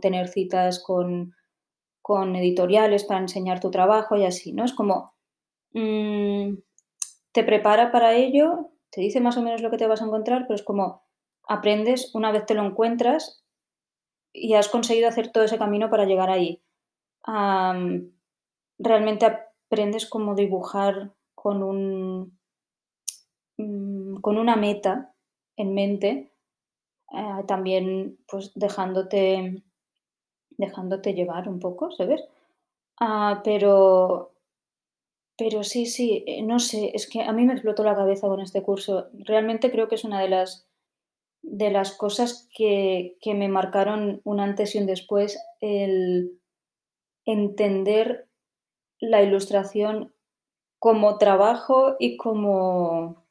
tener 0.00 0.28
citas 0.28 0.82
con, 0.82 1.34
con 2.02 2.36
editoriales 2.36 3.04
para 3.04 3.20
enseñar 3.20 3.60
tu 3.60 3.70
trabajo 3.70 4.16
y 4.16 4.24
así, 4.24 4.52
¿no? 4.52 4.64
Es 4.64 4.74
como, 4.74 5.14
mmm, 5.72 6.54
te 7.32 7.44
prepara 7.44 7.90
para 7.90 8.14
ello, 8.14 8.70
te 8.90 9.00
dice 9.00 9.20
más 9.20 9.36
o 9.36 9.42
menos 9.42 9.62
lo 9.62 9.70
que 9.70 9.78
te 9.78 9.86
vas 9.86 10.02
a 10.02 10.04
encontrar, 10.04 10.42
pero 10.42 10.54
es 10.54 10.62
como 10.62 11.02
aprendes 11.46 12.14
una 12.14 12.32
vez 12.32 12.46
te 12.46 12.54
lo 12.54 12.64
encuentras 12.64 13.44
y 14.32 14.54
has 14.54 14.68
conseguido 14.68 15.08
hacer 15.08 15.32
todo 15.32 15.44
ese 15.44 15.58
camino 15.58 15.90
para 15.90 16.04
llegar 16.04 16.30
ahí. 16.30 16.62
realmente 18.78 19.26
aprendes 19.26 20.06
cómo 20.06 20.34
dibujar 20.34 21.14
con 21.34 21.62
un 21.62 22.38
mm, 23.56 24.16
con 24.20 24.38
una 24.38 24.56
meta 24.56 25.13
en 25.56 25.74
mente, 25.74 26.30
eh, 27.12 27.44
también, 27.48 28.18
pues, 28.28 28.52
dejándote 28.54 29.62
dejándote 30.58 31.14
llevar 31.14 31.48
un 31.48 31.60
poco, 31.60 31.90
¿sabes? 31.92 32.22
Ah, 33.00 33.42
pero 33.44 34.32
pero 35.38 35.64
sí, 35.64 35.86
sí, 35.86 36.22
eh, 36.26 36.42
no 36.42 36.58
sé, 36.60 36.92
es 36.94 37.08
que 37.08 37.22
a 37.22 37.32
mí 37.32 37.44
me 37.44 37.54
explotó 37.54 37.82
la 37.82 37.96
cabeza 37.96 38.28
con 38.28 38.40
este 38.40 38.62
curso. 38.62 39.08
Realmente 39.14 39.70
creo 39.70 39.88
que 39.88 39.96
es 39.96 40.04
una 40.04 40.20
de 40.20 40.28
las 40.28 40.66
de 41.42 41.70
las 41.70 41.92
cosas 41.96 42.48
que 42.56 43.16
que 43.22 43.34
me 43.34 43.48
marcaron 43.48 44.20
un 44.24 44.40
antes 44.40 44.74
y 44.74 44.78
un 44.78 44.86
después, 44.86 45.38
el 45.60 46.40
entender 47.26 48.28
la 49.00 49.22
ilustración 49.22 50.14
como 50.80 51.18
trabajo 51.18 51.96
y 52.00 52.16
como 52.18 53.23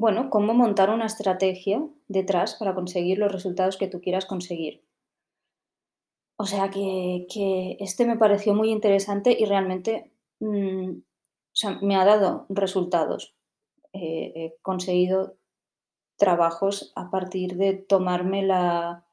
bueno, 0.00 0.30
cómo 0.30 0.54
montar 0.54 0.88
una 0.88 1.04
estrategia 1.04 1.86
detrás 2.08 2.54
para 2.54 2.74
conseguir 2.74 3.18
los 3.18 3.30
resultados 3.30 3.76
que 3.76 3.86
tú 3.86 4.00
quieras 4.00 4.24
conseguir. 4.24 4.82
O 6.38 6.46
sea 6.46 6.70
que 6.70 7.26
que 7.32 7.76
este 7.80 8.06
me 8.06 8.16
pareció 8.16 8.54
muy 8.54 8.70
interesante 8.70 9.36
y 9.38 9.44
realmente, 9.44 10.10
mm, 10.40 11.02
me 11.82 11.96
ha 11.96 12.04
dado 12.06 12.46
resultados. 12.48 13.34
Eh, 13.92 14.32
he 14.34 14.56
conseguido 14.62 15.36
trabajos 16.16 16.92
a 16.96 17.10
partir 17.10 17.56
de 17.56 17.74
tomarme 17.74 18.42
la 18.42 19.04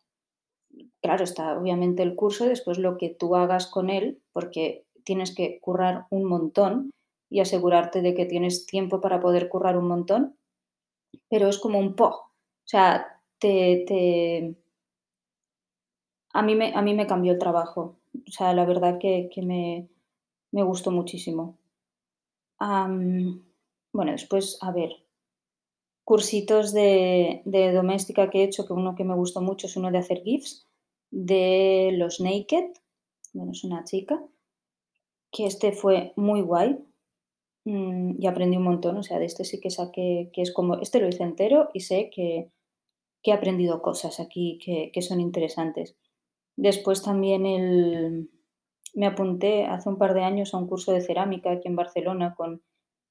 claro, 1.02 1.26
está 1.26 1.58
obviamente 1.60 2.02
el 2.04 2.16
curso 2.16 2.46
después 2.46 2.78
lo 2.78 2.98
que 2.98 3.10
tú 3.10 3.36
hagas 3.36 3.68
con 3.68 3.90
él, 3.90 4.22
porque 4.32 4.86
tienes 5.04 5.36
que 5.36 5.60
currar 5.60 6.06
un 6.12 6.24
montón 6.24 6.92
y 7.30 7.42
asegurarte 7.42 8.02
de 8.02 8.14
que 8.14 8.26
tienes 8.26 8.66
tiempo 8.66 9.02
para 9.02 9.20
poder 9.20 9.50
currar 9.50 9.78
un 9.78 9.88
montón, 9.90 10.38
pero 11.30 11.48
es 11.50 11.60
como 11.60 11.80
un 11.80 11.96
po, 11.96 12.06
o 12.08 12.32
sea, 12.66 13.22
te 13.40 13.84
te 13.88 14.56
a 16.34 16.42
mí 16.42 16.56
me 16.56 16.74
a 16.74 16.82
mí 16.82 16.94
me 16.94 17.06
cambió 17.08 17.34
el 17.34 17.40
trabajo. 17.40 17.98
O 18.28 18.32
sea, 18.32 18.54
la 18.54 18.66
verdad 18.66 18.98
que 19.00 19.30
que 19.34 19.42
me 19.42 19.90
me 20.52 20.64
gustó 20.64 20.92
muchísimo. 20.92 21.58
Bueno, 23.94 24.12
después, 24.12 24.58
a 24.62 24.72
ver, 24.72 24.92
cursitos 26.04 26.74
de 26.74 27.42
de 27.46 27.72
doméstica 27.74 28.30
que 28.30 28.40
he 28.40 28.44
hecho, 28.46 28.66
que 28.66 28.74
uno 28.74 28.96
que 28.96 29.04
me 29.04 29.16
gustó 29.16 29.42
mucho 29.42 29.68
es 29.68 29.76
uno 29.78 29.92
de 29.92 30.00
hacer 30.00 30.24
gifs 30.24 30.66
de 31.12 31.92
los 31.94 32.20
Naked, 32.20 32.66
bueno, 33.34 33.52
es 33.52 33.64
una 33.64 33.84
chica, 33.84 34.22
que 35.32 35.46
este 35.46 35.72
fue 35.72 36.14
muy 36.16 36.42
guay, 36.42 36.80
y 38.18 38.28
aprendí 38.28 38.58
un 38.58 38.64
montón, 38.64 38.98
o 38.98 39.04
sea, 39.04 39.20
de 39.20 39.26
este 39.26 39.44
sí 39.44 39.60
que 39.60 39.70
saqué 39.70 40.30
que 40.34 40.42
es 40.42 40.54
como 40.54 40.76
este 40.76 41.00
lo 41.02 41.08
hice 41.08 41.24
entero 41.24 41.70
y 41.74 41.82
sé 41.82 42.10
que 42.14 42.52
he 43.24 43.34
aprendido 43.34 43.82
cosas 43.82 44.20
aquí 44.22 44.58
que 44.94 45.02
son 45.02 45.20
interesantes. 45.20 45.98
Después 46.56 47.04
también 47.04 47.46
el 47.46 48.30
me 48.98 49.06
apunté 49.06 49.66
hace 49.66 49.90
un 49.90 49.98
par 49.98 50.14
de 50.16 50.24
años 50.24 50.54
a 50.54 50.58
un 50.58 50.68
curso 50.68 50.92
de 50.92 51.02
cerámica 51.02 51.52
aquí 51.52 51.68
en 51.68 51.76
Barcelona 51.76 52.34
con 52.36 52.64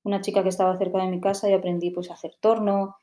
una 0.04 0.20
chica 0.20 0.42
que 0.42 0.48
estaba 0.48 0.76
cerca 0.78 0.98
de 1.02 1.10
mi 1.10 1.20
casa 1.20 1.48
y 1.48 1.52
aprendí, 1.52 1.90
pues, 1.90 2.10
a 2.10 2.14
hacer 2.14 2.32
torno 2.40 2.96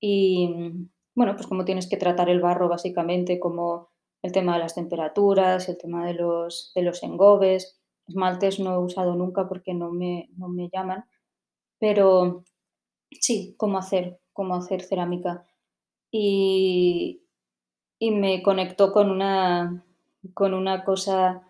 y, 0.00 0.48
mm, 0.48 0.90
bueno, 1.16 1.34
pues 1.34 1.46
cómo 1.48 1.64
tienes 1.64 1.88
que 1.88 1.96
tratar 1.96 2.28
el 2.30 2.40
barro 2.40 2.68
básicamente, 2.68 3.40
como 3.40 3.88
el 4.22 4.32
tema 4.32 4.54
de 4.54 4.60
las 4.60 4.74
temperaturas, 4.76 5.68
el 5.68 5.78
tema 5.78 6.06
de 6.06 6.14
los 6.14 7.02
engobes. 7.02 7.79
Esmaltes 8.10 8.60
no 8.60 8.74
he 8.74 8.78
usado 8.78 9.16
nunca 9.16 9.48
porque 9.48 9.74
no 9.74 9.90
me 9.92 10.30
no 10.38 10.48
me 10.50 10.70
llaman, 10.72 11.06
pero 11.80 12.44
sí, 13.20 13.54
cómo 13.58 13.78
hacer 13.78 14.20
cómo 14.34 14.54
hacer 14.56 14.82
cerámica. 14.82 15.46
Y 16.12 17.22
y 18.00 18.12
me 18.12 18.42
conectó 18.42 18.92
con 18.92 19.10
una 19.10 19.84
con 20.34 20.54
una 20.54 20.84
cosa 20.84 21.42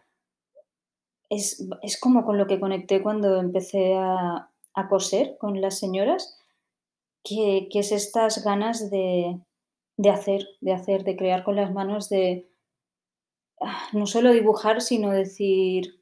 es 1.30 1.64
es 1.82 1.98
como 2.00 2.24
con 2.24 2.38
lo 2.38 2.46
que 2.48 2.58
conecté 2.60 3.02
cuando 3.02 3.38
empecé 3.38 3.94
a 3.96 4.48
a 4.74 4.88
coser 4.88 5.36
con 5.38 5.60
las 5.60 5.78
señoras, 5.78 6.38
que 7.24 7.68
que 7.72 7.80
es 7.80 7.92
estas 7.92 8.44
ganas 8.44 8.90
de 8.90 9.40
de 9.98 10.10
hacer 10.10 10.46
de 10.62 10.72
hacer, 10.74 11.04
de 11.04 11.16
crear 11.16 11.44
con 11.44 11.56
las 11.56 11.72
manos, 11.72 12.08
de, 12.10 12.48
ah, 13.60 13.88
no 13.92 14.06
solo 14.06 14.32
dibujar, 14.32 14.80
sino 14.82 15.10
decir: 15.10 15.99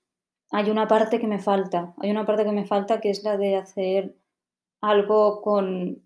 "Hay 0.51 0.71
una 0.71 0.89
parte 0.89 1.19
que 1.21 1.27
me 1.27 1.39
falta, 1.39 1.95
hay 1.99 2.11
una 2.11 2.25
parte 2.27 2.45
que 2.45 2.53
me 2.53 2.67
falta, 2.67 3.01
que 3.01 3.11
es 3.11 3.23
la 3.25 3.37
de 3.37 3.57
hacer 3.57 4.17
algo 4.81 5.43
con 5.43 6.03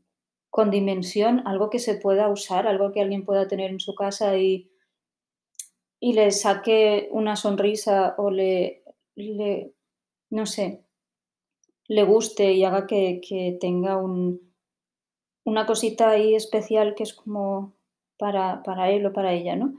con 0.51 0.71
dimensión, 0.71 1.43
algo 1.47 1.71
que 1.71 1.79
se 1.81 1.95
pueda 1.97 2.29
usar, 2.29 2.67
algo 2.69 2.93
que 2.93 3.01
alguien 3.03 3.25
pueda 3.25 3.49
tener 3.49 3.71
en 3.71 3.81
su 3.81 3.95
casa 3.95 4.37
y 4.39 4.71
y 6.01 6.15
le 6.15 6.33
saque 6.33 7.09
una 7.13 7.37
sonrisa 7.37 8.17
o 8.19 8.29
le 8.33 8.83
no 10.31 10.47
sé, 10.47 10.85
le 11.89 12.03
guste 12.05 12.53
y 12.53 12.65
haga 12.65 12.87
que 12.89 13.21
que 13.27 13.57
tenga 13.61 13.97
un 13.97 14.53
una 15.45 15.67
cosita 15.67 16.11
ahí 16.11 16.35
especial 16.35 16.95
que 16.95 17.03
es 17.05 17.15
como 17.15 17.75
para 18.19 18.63
para 18.63 18.91
él 18.91 19.07
o 19.07 19.13
para 19.13 19.33
ella, 19.33 19.57
¿no? 19.57 19.75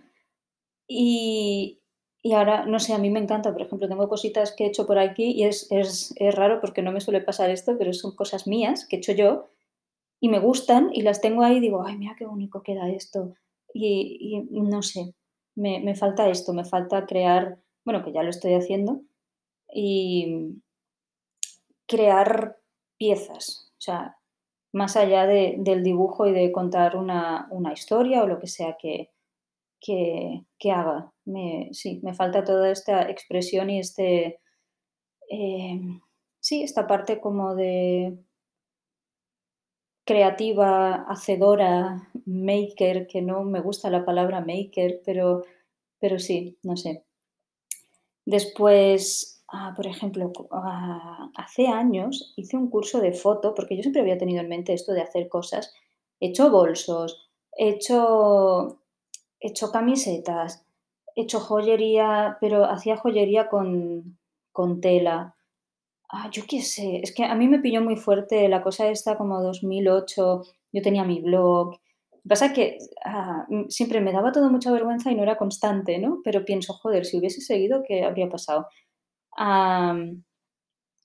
Y 0.88 1.80
y 2.24 2.34
ahora, 2.34 2.66
no 2.66 2.80
sé, 2.80 2.94
a 2.94 3.00
mí 3.00 3.10
me 3.12 3.20
encanta, 3.20 3.54
por 3.54 3.62
ejemplo, 3.64 3.88
tengo 3.90 4.10
cositas 4.10 4.54
que 4.56 4.66
he 4.66 4.68
hecho 4.70 4.88
por 4.88 5.00
aquí 5.00 5.32
y 5.34 5.44
es 5.46 5.72
es 5.72 6.14
es 6.18 6.36
raro 6.36 6.62
porque 6.62 6.82
no 6.84 6.92
me 6.94 7.02
suele 7.02 7.22
pasar 7.22 7.50
esto, 7.52 7.78
pero 7.78 7.94
son 7.94 8.16
cosas 8.16 8.48
mías 8.48 8.88
que 8.88 8.98
he 8.98 9.00
hecho 9.00 9.14
yo 9.14 9.50
y 10.22 10.30
me 10.30 10.40
gustan 10.40 10.90
y 10.94 11.04
las 11.04 11.22
tengo 11.22 11.44
ahí 11.44 11.58
y 11.58 11.62
digo: 11.62 11.84
"Ay, 11.86 11.98
mira 11.98 12.16
qué 12.18 12.26
bonito 12.28 12.64
queda 12.64 12.90
esto". 12.92 13.36
Y 13.74 14.42
no 14.52 14.84
sé, 14.84 15.14
me 15.56 15.80
me 15.82 15.96
falta 15.96 16.30
esto, 16.30 16.54
me 16.54 16.66
falta 16.66 17.06
crear, 17.08 17.60
bueno, 17.86 18.04
que 18.06 18.14
ya 18.14 18.24
lo 18.24 18.30
estoy 18.32 18.54
haciendo, 18.56 19.02
y 19.74 20.62
crear 21.88 22.58
piezas, 22.98 23.72
o 23.78 23.82
sea, 23.82 24.18
más 24.74 24.98
allá 24.98 25.26
de 25.28 25.56
del 25.60 25.84
dibujo 25.84 26.28
y 26.28 26.34
de 26.34 26.52
contar 26.52 26.98
una 26.98 27.48
una 27.52 27.74
historia 27.74 28.24
o 28.24 28.28
lo 28.28 28.40
que 28.40 28.48
sea 28.48 28.78
que 28.80 29.12
que 29.82 30.72
haga. 30.72 31.13
Me 31.26 31.70
sí, 31.74 32.00
me 32.04 32.14
falta 32.14 32.44
toda 32.44 32.70
esta 32.72 33.10
expresión 33.10 33.70
y 33.70 33.80
este, 33.80 34.40
em, 35.30 36.02
sí, 36.40 36.64
esta 36.64 36.88
parte 36.88 37.22
como 37.22 37.56
de 37.56 38.18
creativa, 40.06 41.04
hacedora, 41.10 42.10
maker, 42.26 43.06
que 43.08 43.22
no 43.22 43.44
me 43.44 43.60
gusta 43.62 43.90
la 43.90 44.06
palabra 44.06 44.40
maker, 44.42 45.02
pero 45.06 45.44
pero 46.00 46.20
sí, 46.20 46.58
no 46.64 46.78
sé. 46.78 47.04
Después, 48.26 49.44
ah, 49.50 49.74
por 49.76 49.86
ejemplo, 49.88 50.32
ah, 50.52 51.30
hace 51.36 51.68
años 51.68 52.34
hice 52.38 52.56
un 52.58 52.70
curso 52.70 53.02
de 53.02 53.12
foto, 53.14 53.54
porque 53.54 53.76
yo 53.76 53.82
siempre 53.84 54.02
había 54.02 54.18
tenido 54.18 54.42
en 54.42 54.50
mente 54.50 54.74
esto 54.74 54.94
de 54.94 55.02
hacer 55.02 55.28
cosas. 55.30 55.74
He 56.20 56.28
hecho 56.30 56.50
bolsos, 56.52 57.30
he 57.58 57.70
hecho 57.70 58.80
he 59.42 59.50
hecho 59.50 59.72
camisetas, 59.72 60.66
hecho 61.16 61.40
joyería, 61.40 62.38
pero 62.42 62.66
hacía 62.66 62.98
joyería 62.98 63.50
con 63.50 64.18
con 64.52 64.82
tela. 64.82 65.36
Ah, 66.10 66.30
yo 66.32 66.44
qué 66.50 66.62
sé, 66.62 67.00
es 67.04 67.14
que 67.16 67.24
a 67.26 67.36
mí 67.36 67.48
me 67.48 67.60
pilló 67.60 67.82
muy 67.82 67.96
fuerte 67.98 68.48
la 68.50 68.62
cosa 68.64 68.90
esta 68.90 69.18
como 69.18 69.42
2008, 69.44 70.44
yo 70.74 70.82
tenía 70.84 71.04
mi 71.06 71.22
blog. 71.22 71.72
Lo 71.72 72.20
que 72.24 72.30
pasa 72.30 72.54
que, 72.54 72.78
ah, 73.06 73.48
siempre 73.70 74.02
me 74.02 74.14
daba 74.14 74.32
todo 74.34 74.50
mucha 74.52 74.72
vergüenza 74.72 75.12
y 75.12 75.16
no 75.16 75.24
era 75.24 75.38
constante, 75.38 75.98
¿no? 76.00 76.22
Pero 76.24 76.46
pienso: 76.46 76.74
"Joder, 76.74 77.06
si 77.06 77.18
hubiese 77.20 77.42
seguido, 77.42 77.84
¿qué 77.88 78.04
habría 78.06 78.30
pasado?". 78.30 78.68
Am, 79.38 80.24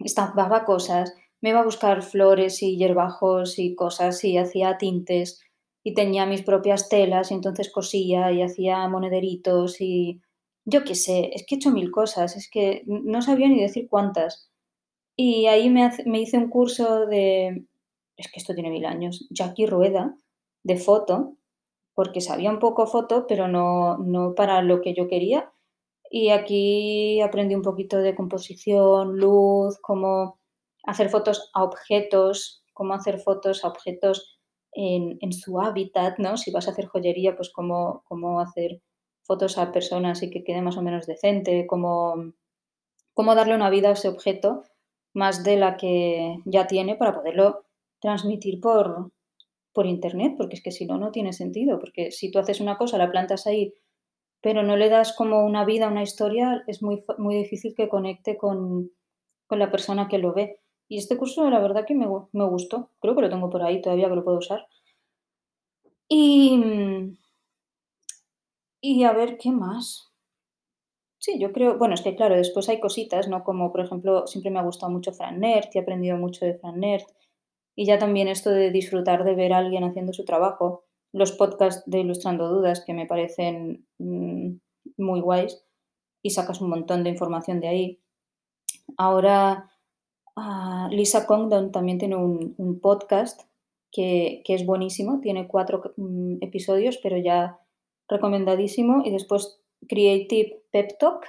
estampaba 0.01 0.64
cosas, 0.64 1.14
me 1.42 1.51
iba 1.51 1.61
a 1.61 1.64
buscar 1.64 2.03
flores 2.03 2.62
y 2.62 2.77
hierbajos 2.79 3.59
y 3.59 3.75
cosas 3.77 4.25
y 4.25 4.38
hacía 4.38 4.79
tintes 4.79 5.40
y 5.83 5.95
tenía 5.95 6.27
mis 6.27 6.43
propias 6.43 6.88
telas 6.88 7.31
y 7.31 7.35
entonces 7.35 7.71
cosía 7.73 8.33
y 8.33 8.43
hacía 8.43 8.87
monederitos 8.88 9.81
y 9.81 10.21
yo 10.64 10.85
qué 10.85 10.95
sé, 10.95 11.31
es 11.35 11.47
que 11.47 11.55
he 11.55 11.59
hecho 11.59 11.71
mil 11.71 11.91
cosas, 11.91 12.37
es 12.37 12.51
que 12.51 12.83
no 12.87 13.23
sabría 13.23 13.49
ni 13.49 13.61
decir 13.61 13.88
cuántas. 13.88 14.51
Y 15.17 15.47
ahí 15.47 15.71
me 15.71 15.91
me 16.07 16.21
hice 16.21 16.38
un 16.38 16.51
curso 16.51 17.07
de 17.07 17.64
es 18.17 18.31
que 18.33 18.41
esto 18.41 18.55
tiene 18.55 18.71
1000 18.71 18.87
años, 18.87 19.27
Jackie 19.31 19.67
Rueda, 19.67 20.17
de 20.64 20.77
foto, 20.77 21.37
porque 21.95 22.21
sabía 22.21 22.51
un 22.51 22.59
poco 22.61 22.87
foto, 22.87 23.27
pero 23.29 23.49
no 23.49 23.99
no 23.99 24.35
para 24.35 24.62
lo 24.62 24.81
que 24.83 24.95
yo 24.95 25.09
quería. 25.09 25.53
Y 26.11 26.31
aquí 26.31 27.21
aprendí 27.21 27.55
un 27.55 27.62
poquito 27.62 27.99
de 27.99 28.14
composición, 28.14 29.17
luz, 29.19 29.79
cómo 29.81 30.38
hacer 30.85 31.11
fotos 31.11 31.51
a 31.55 31.64
objetos, 31.64 32.64
cómo 32.75 32.95
hacer 32.95 33.19
fotos 33.21 33.64
a 33.64 33.69
objetos 33.69 34.38
en 34.79 35.33
su 35.33 35.61
hábitat, 35.61 36.19
¿no? 36.19 36.37
Si 36.37 36.51
vas 36.53 36.69
a 36.69 36.71
hacer 36.71 36.87
joyería, 36.87 37.37
pues 37.37 37.51
cómo 37.51 38.03
cómo 38.07 38.41
hacer 38.41 38.81
fotos 39.29 39.59
a 39.59 39.73
personas 39.73 40.23
y 40.23 40.31
que 40.31 40.43
quede 40.43 40.62
más 40.62 40.79
o 40.79 40.83
menos 40.83 41.07
decente, 41.07 41.67
cómo, 41.67 42.33
cómo 43.12 43.35
darle 43.35 43.55
una 43.55 43.69
vida 43.69 43.91
a 43.91 43.93
ese 43.93 44.09
objeto 44.09 44.64
más 45.14 45.45
de 45.45 45.57
la 45.57 45.77
que 45.77 46.37
ya 46.47 46.67
tiene 46.67 46.97
para 46.97 47.14
poderlo 47.14 47.67
transmitir 48.01 48.59
por, 48.61 49.12
por 49.75 49.87
internet, 49.87 50.35
porque 50.38 50.57
es 50.57 50.62
que 50.62 50.71
si 50.71 50.87
no, 50.87 50.97
no 50.97 51.12
tiene 51.12 51.35
sentido, 51.35 51.79
porque 51.79 52.11
si 52.11 52.31
tú 52.31 52.38
haces 52.38 52.61
una 52.61 52.79
cosa, 52.79 52.97
la 52.97 53.11
plantas 53.11 53.47
ahí, 53.47 53.75
pero 54.41 54.62
no 54.62 54.77
le 54.77 54.88
das 54.88 55.12
como 55.14 55.45
una 55.45 55.64
vida, 55.64 55.88
una 55.88 56.03
historia, 56.03 56.64
es 56.67 56.83
muy, 56.83 57.05
muy 57.19 57.37
difícil 57.37 57.75
que 57.77 57.88
conecte 57.88 58.38
con, 58.38 58.93
con 59.47 59.59
la 59.59 59.71
persona 59.71 60.09
que 60.09 60.19
lo 60.19 60.33
ve. 60.33 60.61
Y 60.88 60.96
este 60.98 61.18
curso, 61.18 61.48
la 61.51 61.61
verdad 61.61 61.85
que 61.87 61.94
me, 61.94 62.07
gustó. 62.07 62.90
Creo 63.01 63.14
que 63.14 63.22
lo 63.22 63.31
tengo 63.31 63.51
por 63.51 63.62
ahí 63.62 63.83
todavía 63.83 64.09
que 64.09 64.16
lo 64.16 64.24
puedo 64.24 64.38
usar. 64.38 64.66
Y, 66.09 67.18
y 68.81 69.05
a 69.05 69.12
ver, 69.12 69.37
¿qué 69.37 69.51
más? 69.51 70.11
Sí, 71.18 71.38
yo 71.38 71.53
creo, 71.53 71.77
bueno, 71.77 71.94
es 71.94 72.01
que 72.03 72.14
claro, 72.16 72.37
después 72.37 72.68
hay 72.68 72.81
cositas, 72.81 73.29
¿no? 73.29 73.44
Como 73.44 73.70
por 73.70 73.83
ejemplo, 73.83 74.27
siempre 74.27 74.51
me 74.51 74.61
ha 74.61 74.62
gustado 74.62 74.90
mucho 74.90 75.12
Fran 75.12 75.40
Nerd 75.40 75.68
y 75.74 75.79
he 75.79 75.83
aprendido 75.83 76.16
mucho 76.16 76.46
de 76.46 76.55
Fran 76.55 76.81
Nerd. 76.81 77.05
Y 77.77 77.85
ya 77.87 77.98
también 77.98 78.29
esto 78.29 78.51
de 78.51 78.70
disfrutar 78.70 79.24
de 79.24 79.35
ver 79.35 79.53
a 79.53 79.59
alguien 79.59 79.85
haciendo 79.85 80.12
su 80.12 80.24
trabajo. 80.24 80.85
Los 81.12 81.33
podcasts 81.33 81.83
de 81.87 82.01
Ilustrando 82.01 82.48
Dudas 82.48 82.83
que 82.85 82.94
me 82.94 83.07
parecen 83.07 83.87
mm, 83.98 84.53
muy 84.96 85.20
guays 85.20 85.62
y 86.22 86.31
sacas 86.31 86.61
un 86.61 86.70
montón 86.70 87.05
de 87.05 87.11
información 87.11 87.61
de 87.61 87.68
ahí. 87.68 88.01
Ahora 88.96 89.70
uh, 90.38 90.88
Lisa 90.90 91.27
Congdon 91.27 91.72
también 91.72 91.98
tiene 91.98 92.16
un, 92.16 92.81
podcast 92.81 93.42
que, 93.90 94.42
es 94.46 94.64
buenísimo, 94.64 95.20
tiene 95.20 95.48
cuatro 95.48 95.94
mm, 95.96 96.37
episodios, 96.40 96.98
pero 97.03 97.16
ya 97.16 97.59
recomendadísimo. 98.09 99.03
Y 99.05 99.11
después 99.11 99.61
Creative 99.88 100.62
Pep 100.70 100.98
Talk 100.98 101.27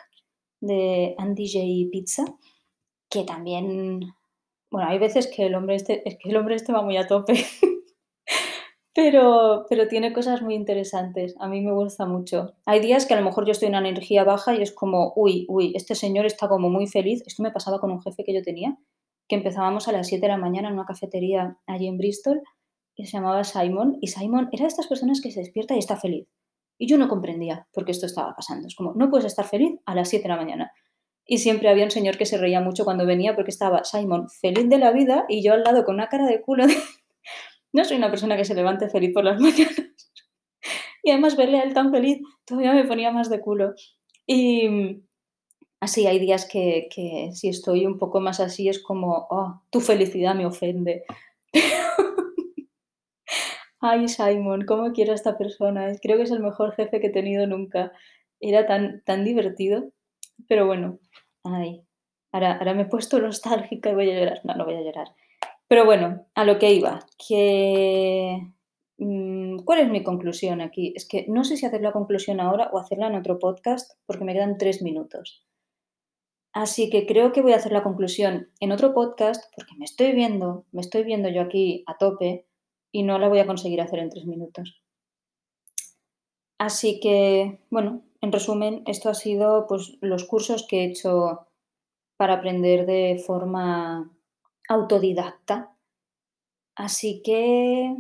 de 0.62 1.16
Andy 1.18 1.48
J. 1.52 1.92
Pizza, 1.92 2.26
que 3.10 3.24
también, 3.24 4.02
bueno, 4.72 4.90
hay 4.90 5.00
veces 5.00 5.28
que 5.28 5.46
el 5.46 5.56
hombre 5.56 5.76
este, 5.76 6.08
es 6.08 6.18
que 6.18 6.30
el 6.30 6.38
hombre 6.38 6.56
este 6.56 6.74
va 6.74 6.82
muy 6.82 6.98
a 6.98 7.08
tope, 7.08 7.34
pero, 8.94 9.66
pero 9.70 9.88
tiene 9.88 10.14
cosas 10.14 10.42
muy 10.42 10.56
interesantes, 10.56 11.36
a 11.40 11.48
mí 11.48 11.62
me 11.62 11.72
gusta 11.72 12.06
mucho. 12.06 12.54
Hay 12.66 12.82
días 12.82 13.06
que 13.06 13.14
a 13.14 13.18
lo 13.20 13.26
mejor 13.26 13.46
yo 13.46 13.52
estoy 13.52 13.68
en 13.68 13.76
una 13.76 13.88
energía 13.88 14.24
baja 14.24 14.54
y 14.56 14.62
es 14.62 14.72
como, 14.72 15.14
uy, 15.16 15.46
uy, 15.48 15.72
este 15.76 15.96
señor 15.96 16.26
está 16.26 16.50
como 16.50 16.70
muy 16.70 16.88
feliz. 16.88 17.24
Esto 17.26 17.42
me 17.44 17.52
pasaba 17.52 17.80
con 17.80 17.92
un 17.92 18.02
jefe 18.02 18.24
que 18.24 18.34
yo 18.34 18.42
tenía, 18.42 18.78
que 19.30 19.36
empezábamos 19.36 19.88
a 19.88 19.94
las 19.94 20.08
7 20.08 20.22
de 20.26 20.28
la 20.28 20.38
mañana 20.38 20.68
en 20.68 20.74
una 20.74 20.86
cafetería 20.86 21.58
allí 21.68 21.88
en 21.88 21.98
Bristol, 21.98 22.42
y 22.96 23.06
se 23.06 23.14
llamaba 23.14 23.46
Simon, 23.46 23.98
y 24.02 24.08
Simon 24.08 24.50
era 24.52 24.64
de 24.64 24.68
estas 24.68 24.88
personas 24.88 25.22
que 25.22 25.32
se 25.32 25.40
despierta 25.40 25.76
y 25.76 25.80
está 25.80 25.96
feliz. 25.96 26.28
Y 26.78 26.88
yo 26.88 26.98
no 26.98 27.08
comprendía 27.08 27.68
por 27.72 27.86
qué 27.86 27.92
esto 27.92 28.06
estaba 28.06 28.36
pasando. 28.36 28.68
Es 28.68 28.76
como, 28.76 28.94
no 28.96 29.10
puedes 29.10 29.26
estar 29.26 29.46
feliz 29.46 29.80
a 29.86 29.96
las 29.96 30.10
7 30.10 30.24
de 30.24 30.30
la 30.30 30.36
mañana. 30.36 30.72
Y 31.26 31.38
siempre 31.38 31.70
había 31.70 31.86
un 31.86 31.92
señor 31.92 32.18
que 32.18 32.26
se 32.26 32.38
reía 32.38 32.60
mucho 32.60 32.84
cuando 32.84 33.06
venía 33.06 33.36
porque 33.36 33.52
estaba 33.52 33.84
Simon 33.84 34.28
feliz 34.42 34.68
de 34.68 34.80
la 34.80 34.92
vida 34.92 35.26
y 35.30 35.44
yo 35.44 35.54
al 35.54 35.64
lado 35.64 35.86
con 35.86 35.96
una 35.96 36.10
cara 36.10 36.26
de 36.26 36.42
culo. 36.42 36.66
no 37.72 37.86
soy 37.86 37.98
una 37.98 38.10
persona 38.10 38.36
que 38.36 38.46
se 38.46 38.56
levante 38.56 38.90
feliz 38.90 39.12
por 39.14 39.24
las 39.24 39.40
mañanas. 39.40 39.94
y 41.04 41.12
además 41.12 41.38
verle 41.38 41.60
a 41.60 41.64
él 41.64 41.74
tan 41.74 41.92
feliz 41.92 42.20
todavía 42.46 42.74
me 42.74 42.86
ponía 42.86 43.12
más 43.12 43.30
de 43.30 43.40
culo. 43.40 43.76
Y 44.26 45.04
así 45.80 46.08
hay 46.08 46.20
días 46.20 46.46
que, 46.46 46.90
si 47.34 47.50
estoy 47.50 47.86
un 47.86 47.98
poco 47.98 48.20
más 48.20 48.40
así 48.40 48.70
es 48.70 48.82
como, 48.82 49.28
oh, 49.30 49.62
tu 49.70 49.80
felicidad 49.82 50.36
me 50.36 50.46
ofende. 50.46 51.04
Ay, 53.82 54.10
Simon, 54.10 54.66
¿cómo 54.66 54.92
quiero 54.92 55.14
a 55.14 55.16
esta 55.16 55.38
persona? 55.38 55.92
Creo 56.02 56.18
que 56.18 56.24
es 56.24 56.32
el 56.32 56.42
mejor 56.42 56.74
jefe 56.76 57.00
que 57.00 57.08
he 57.08 57.12
tenido 57.12 57.48
nunca. 57.48 57.94
Era 58.42 58.66
tan, 58.66 59.02
tan 59.06 59.24
divertido. 59.24 59.92
Pero 60.48 60.66
bueno, 60.66 61.00
ay, 61.44 61.84
ahora, 62.32 62.58
ahora 62.58 62.74
me 62.74 62.84
he 62.84 62.86
puesto 62.86 63.20
nostálgica 63.20 63.90
y 63.90 63.96
voy 63.96 64.10
a 64.10 64.20
llorar. 64.20 64.42
No, 64.44 64.56
no 64.56 64.66
voy 64.66 64.76
a 64.76 64.82
llorar. 64.82 65.08
Pero 65.70 65.86
bueno, 65.86 66.26
a 66.36 66.44
lo 66.46 66.60
que 66.60 66.74
iba. 66.74 67.06
Mm, 68.98 69.60
¿Cuál 69.60 69.80
es 69.80 69.90
mi 69.90 70.04
conclusión 70.04 70.60
aquí? 70.62 70.94
Es 70.96 71.08
que 71.08 71.26
no 71.30 71.44
sé 71.46 71.56
si 71.56 71.66
hacer 71.66 71.82
la 71.82 71.94
conclusión 71.94 72.42
ahora 72.42 72.70
o 72.74 72.80
hacerla 72.80 73.08
en 73.08 73.16
otro 73.16 73.40
podcast 73.40 73.92
porque 74.06 74.26
me 74.26 74.34
quedan 74.34 74.58
tres 74.58 74.82
minutos. 74.82 75.46
Así 76.54 76.90
que 76.90 77.06
creo 77.06 77.32
que 77.32 77.42
voy 77.42 77.54
a 77.54 77.58
hacer 77.58 77.72
la 77.72 77.84
conclusión 77.84 78.50
en 78.60 78.72
otro 78.72 78.94
podcast 78.94 79.44
porque 79.56 79.76
me 79.78 79.86
estoy 79.86 80.14
viendo, 80.14 80.66
me 80.72 80.82
estoy 80.82 81.04
viendo 81.04 81.30
yo 81.30 81.42
aquí 81.42 81.84
a 81.86 81.98
tope 81.98 82.48
y 82.92 83.04
no 83.04 83.20
la 83.20 83.30
voy 83.30 83.40
a 83.40 83.46
conseguir 83.46 83.82
hacer 83.82 84.00
en 84.00 84.10
tres 84.10 84.26
minutos. 84.26 84.82
Así 86.58 87.00
que, 87.00 87.62
bueno, 87.70 88.02
en 88.22 88.32
resumen, 88.32 88.84
esto 88.86 89.10
ha 89.10 89.14
sido 89.14 89.66
pues, 89.68 89.98
los 90.02 90.26
cursos 90.26 90.66
que 90.68 90.82
he 90.82 90.86
hecho 90.86 91.48
para 92.18 92.36
aprender 92.36 92.86
de 92.86 93.22
forma 93.26 94.12
autodidacta. 94.68 95.74
Así 96.76 97.22
que, 97.24 97.96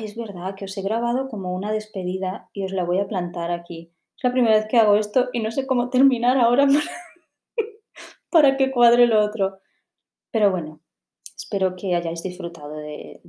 es 0.00 0.16
verdad 0.16 0.54
que 0.54 0.66
os 0.66 0.76
he 0.76 0.82
grabado 0.82 1.28
como 1.28 1.54
una 1.54 1.72
despedida 1.72 2.50
y 2.52 2.64
os 2.64 2.72
la 2.72 2.84
voy 2.84 3.00
a 3.00 3.08
plantar 3.08 3.50
aquí. 3.50 3.92
Es 4.16 4.24
la 4.24 4.32
primera 4.32 4.56
vez 4.56 4.66
que 4.68 4.78
hago 4.78 4.94
esto 4.96 5.28
y 5.32 5.40
no 5.40 5.50
sé 5.50 5.66
cómo 5.66 5.90
terminar 5.90 6.38
ahora 6.38 6.66
que 8.30 8.70
cuadre 8.70 9.06
lo 9.06 9.20
otro. 9.24 9.60
Pero 10.30 10.50
bueno, 10.50 10.80
espero 11.36 11.76
que 11.76 11.94
hayáis 11.94 12.22
disfrutado 12.22 12.76
de, 12.76 13.20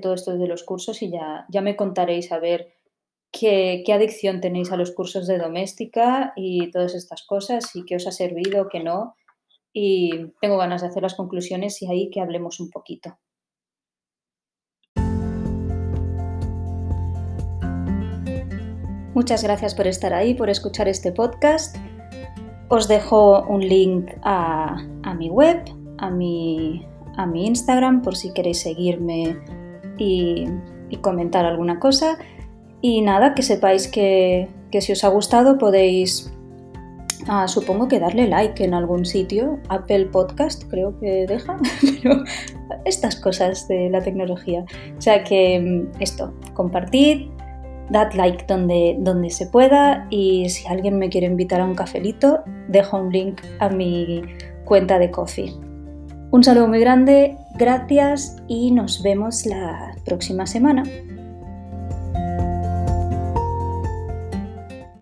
todo 0.00 0.14
esto 0.14 0.36
de 0.36 0.46
los 0.46 0.62
cursos 0.64 1.02
y 1.02 1.10
ya, 1.10 1.46
ya 1.48 1.60
me 1.60 1.76
contaréis 1.76 2.32
a 2.32 2.38
ver 2.38 2.74
qué, 3.30 3.84
adicción 3.92 4.40
tenéis 4.40 4.72
a 4.72 4.76
los 4.76 4.92
cursos 4.92 5.26
de 5.26 5.38
doméstica 5.38 6.32
y 6.36 6.70
todas 6.70 6.94
estas 6.94 7.24
cosas 7.26 7.74
y 7.74 7.84
qué 7.84 7.96
os 7.96 8.06
ha 8.06 8.12
servido, 8.12 8.68
qué 8.68 8.80
no. 8.80 9.14
Y 9.74 10.32
tengo 10.40 10.58
ganas 10.58 10.82
de 10.82 10.88
hacer 10.88 11.02
las 11.02 11.14
conclusiones 11.14 11.80
y 11.82 11.90
ahí 11.90 12.10
que 12.10 12.20
hablemos 12.20 12.60
un 12.60 12.70
poquito. 12.70 13.18
Muchas 19.14 19.44
gracias 19.44 19.74
por 19.74 19.86
estar 19.86 20.14
ahí, 20.14 20.32
por 20.32 20.48
escuchar 20.48 20.88
este 20.88 21.12
podcast. 21.12 21.76
Os 22.72 22.88
dejo 22.88 23.42
un 23.42 23.60
link 23.60 24.10
a, 24.22 24.80
mi 25.18 25.28
web, 25.28 25.60
a 25.98 26.08
mi 26.08 26.86
a 27.18 27.26
mi 27.26 27.46
Instagram 27.46 28.00
por 28.00 28.16
si 28.16 28.32
queréis 28.32 28.62
seguirme 28.62 29.36
y, 29.98 30.46
comentar 31.02 31.44
alguna 31.44 31.78
cosa. 31.78 32.16
Y 32.80 33.02
nada, 33.02 33.34
que 33.34 33.42
sepáis 33.42 33.88
que, 33.88 34.48
si 34.80 34.92
os 34.92 35.04
ha 35.04 35.08
gustado 35.08 35.58
podéis, 35.58 36.32
ah, 37.28 37.46
supongo 37.46 37.88
que 37.88 38.00
darle 38.00 38.26
like 38.26 38.64
en 38.64 38.72
algún 38.72 39.04
sitio. 39.04 39.58
Apple 39.68 40.06
Podcast 40.06 40.64
creo 40.70 40.98
que 40.98 41.26
deja, 41.26 41.58
pero 42.02 42.24
estas 42.86 43.16
cosas 43.16 43.68
de 43.68 43.90
la 43.90 44.00
tecnología. 44.00 44.64
O 44.96 45.00
sea 45.02 45.24
que 45.24 45.60
mm, 45.60 46.00
esto, 46.00 46.32
compartid, 46.54 47.28
dad 47.90 48.12
like 48.14 48.44
donde, 48.46 48.96
donde 48.98 49.30
se 49.30 49.46
pueda 49.46 50.06
y 50.10 50.48
si 50.48 50.66
alguien 50.66 50.98
me 50.98 51.08
quiere 51.08 51.26
invitar 51.26 51.60
a 51.60 51.64
un 51.64 51.74
cafelito, 51.74 52.40
dejo 52.68 52.98
un 52.98 53.12
link 53.12 53.40
a 53.58 53.68
mi 53.68 54.22
cuenta 54.64 54.98
de 54.98 55.10
coffee. 55.10 55.52
Un 56.30 56.42
saludo 56.42 56.68
muy 56.68 56.80
grande, 56.80 57.36
gracias 57.58 58.36
y 58.48 58.70
nos 58.70 59.02
vemos 59.02 59.44
la 59.44 59.94
próxima 60.04 60.46
semana. 60.46 60.84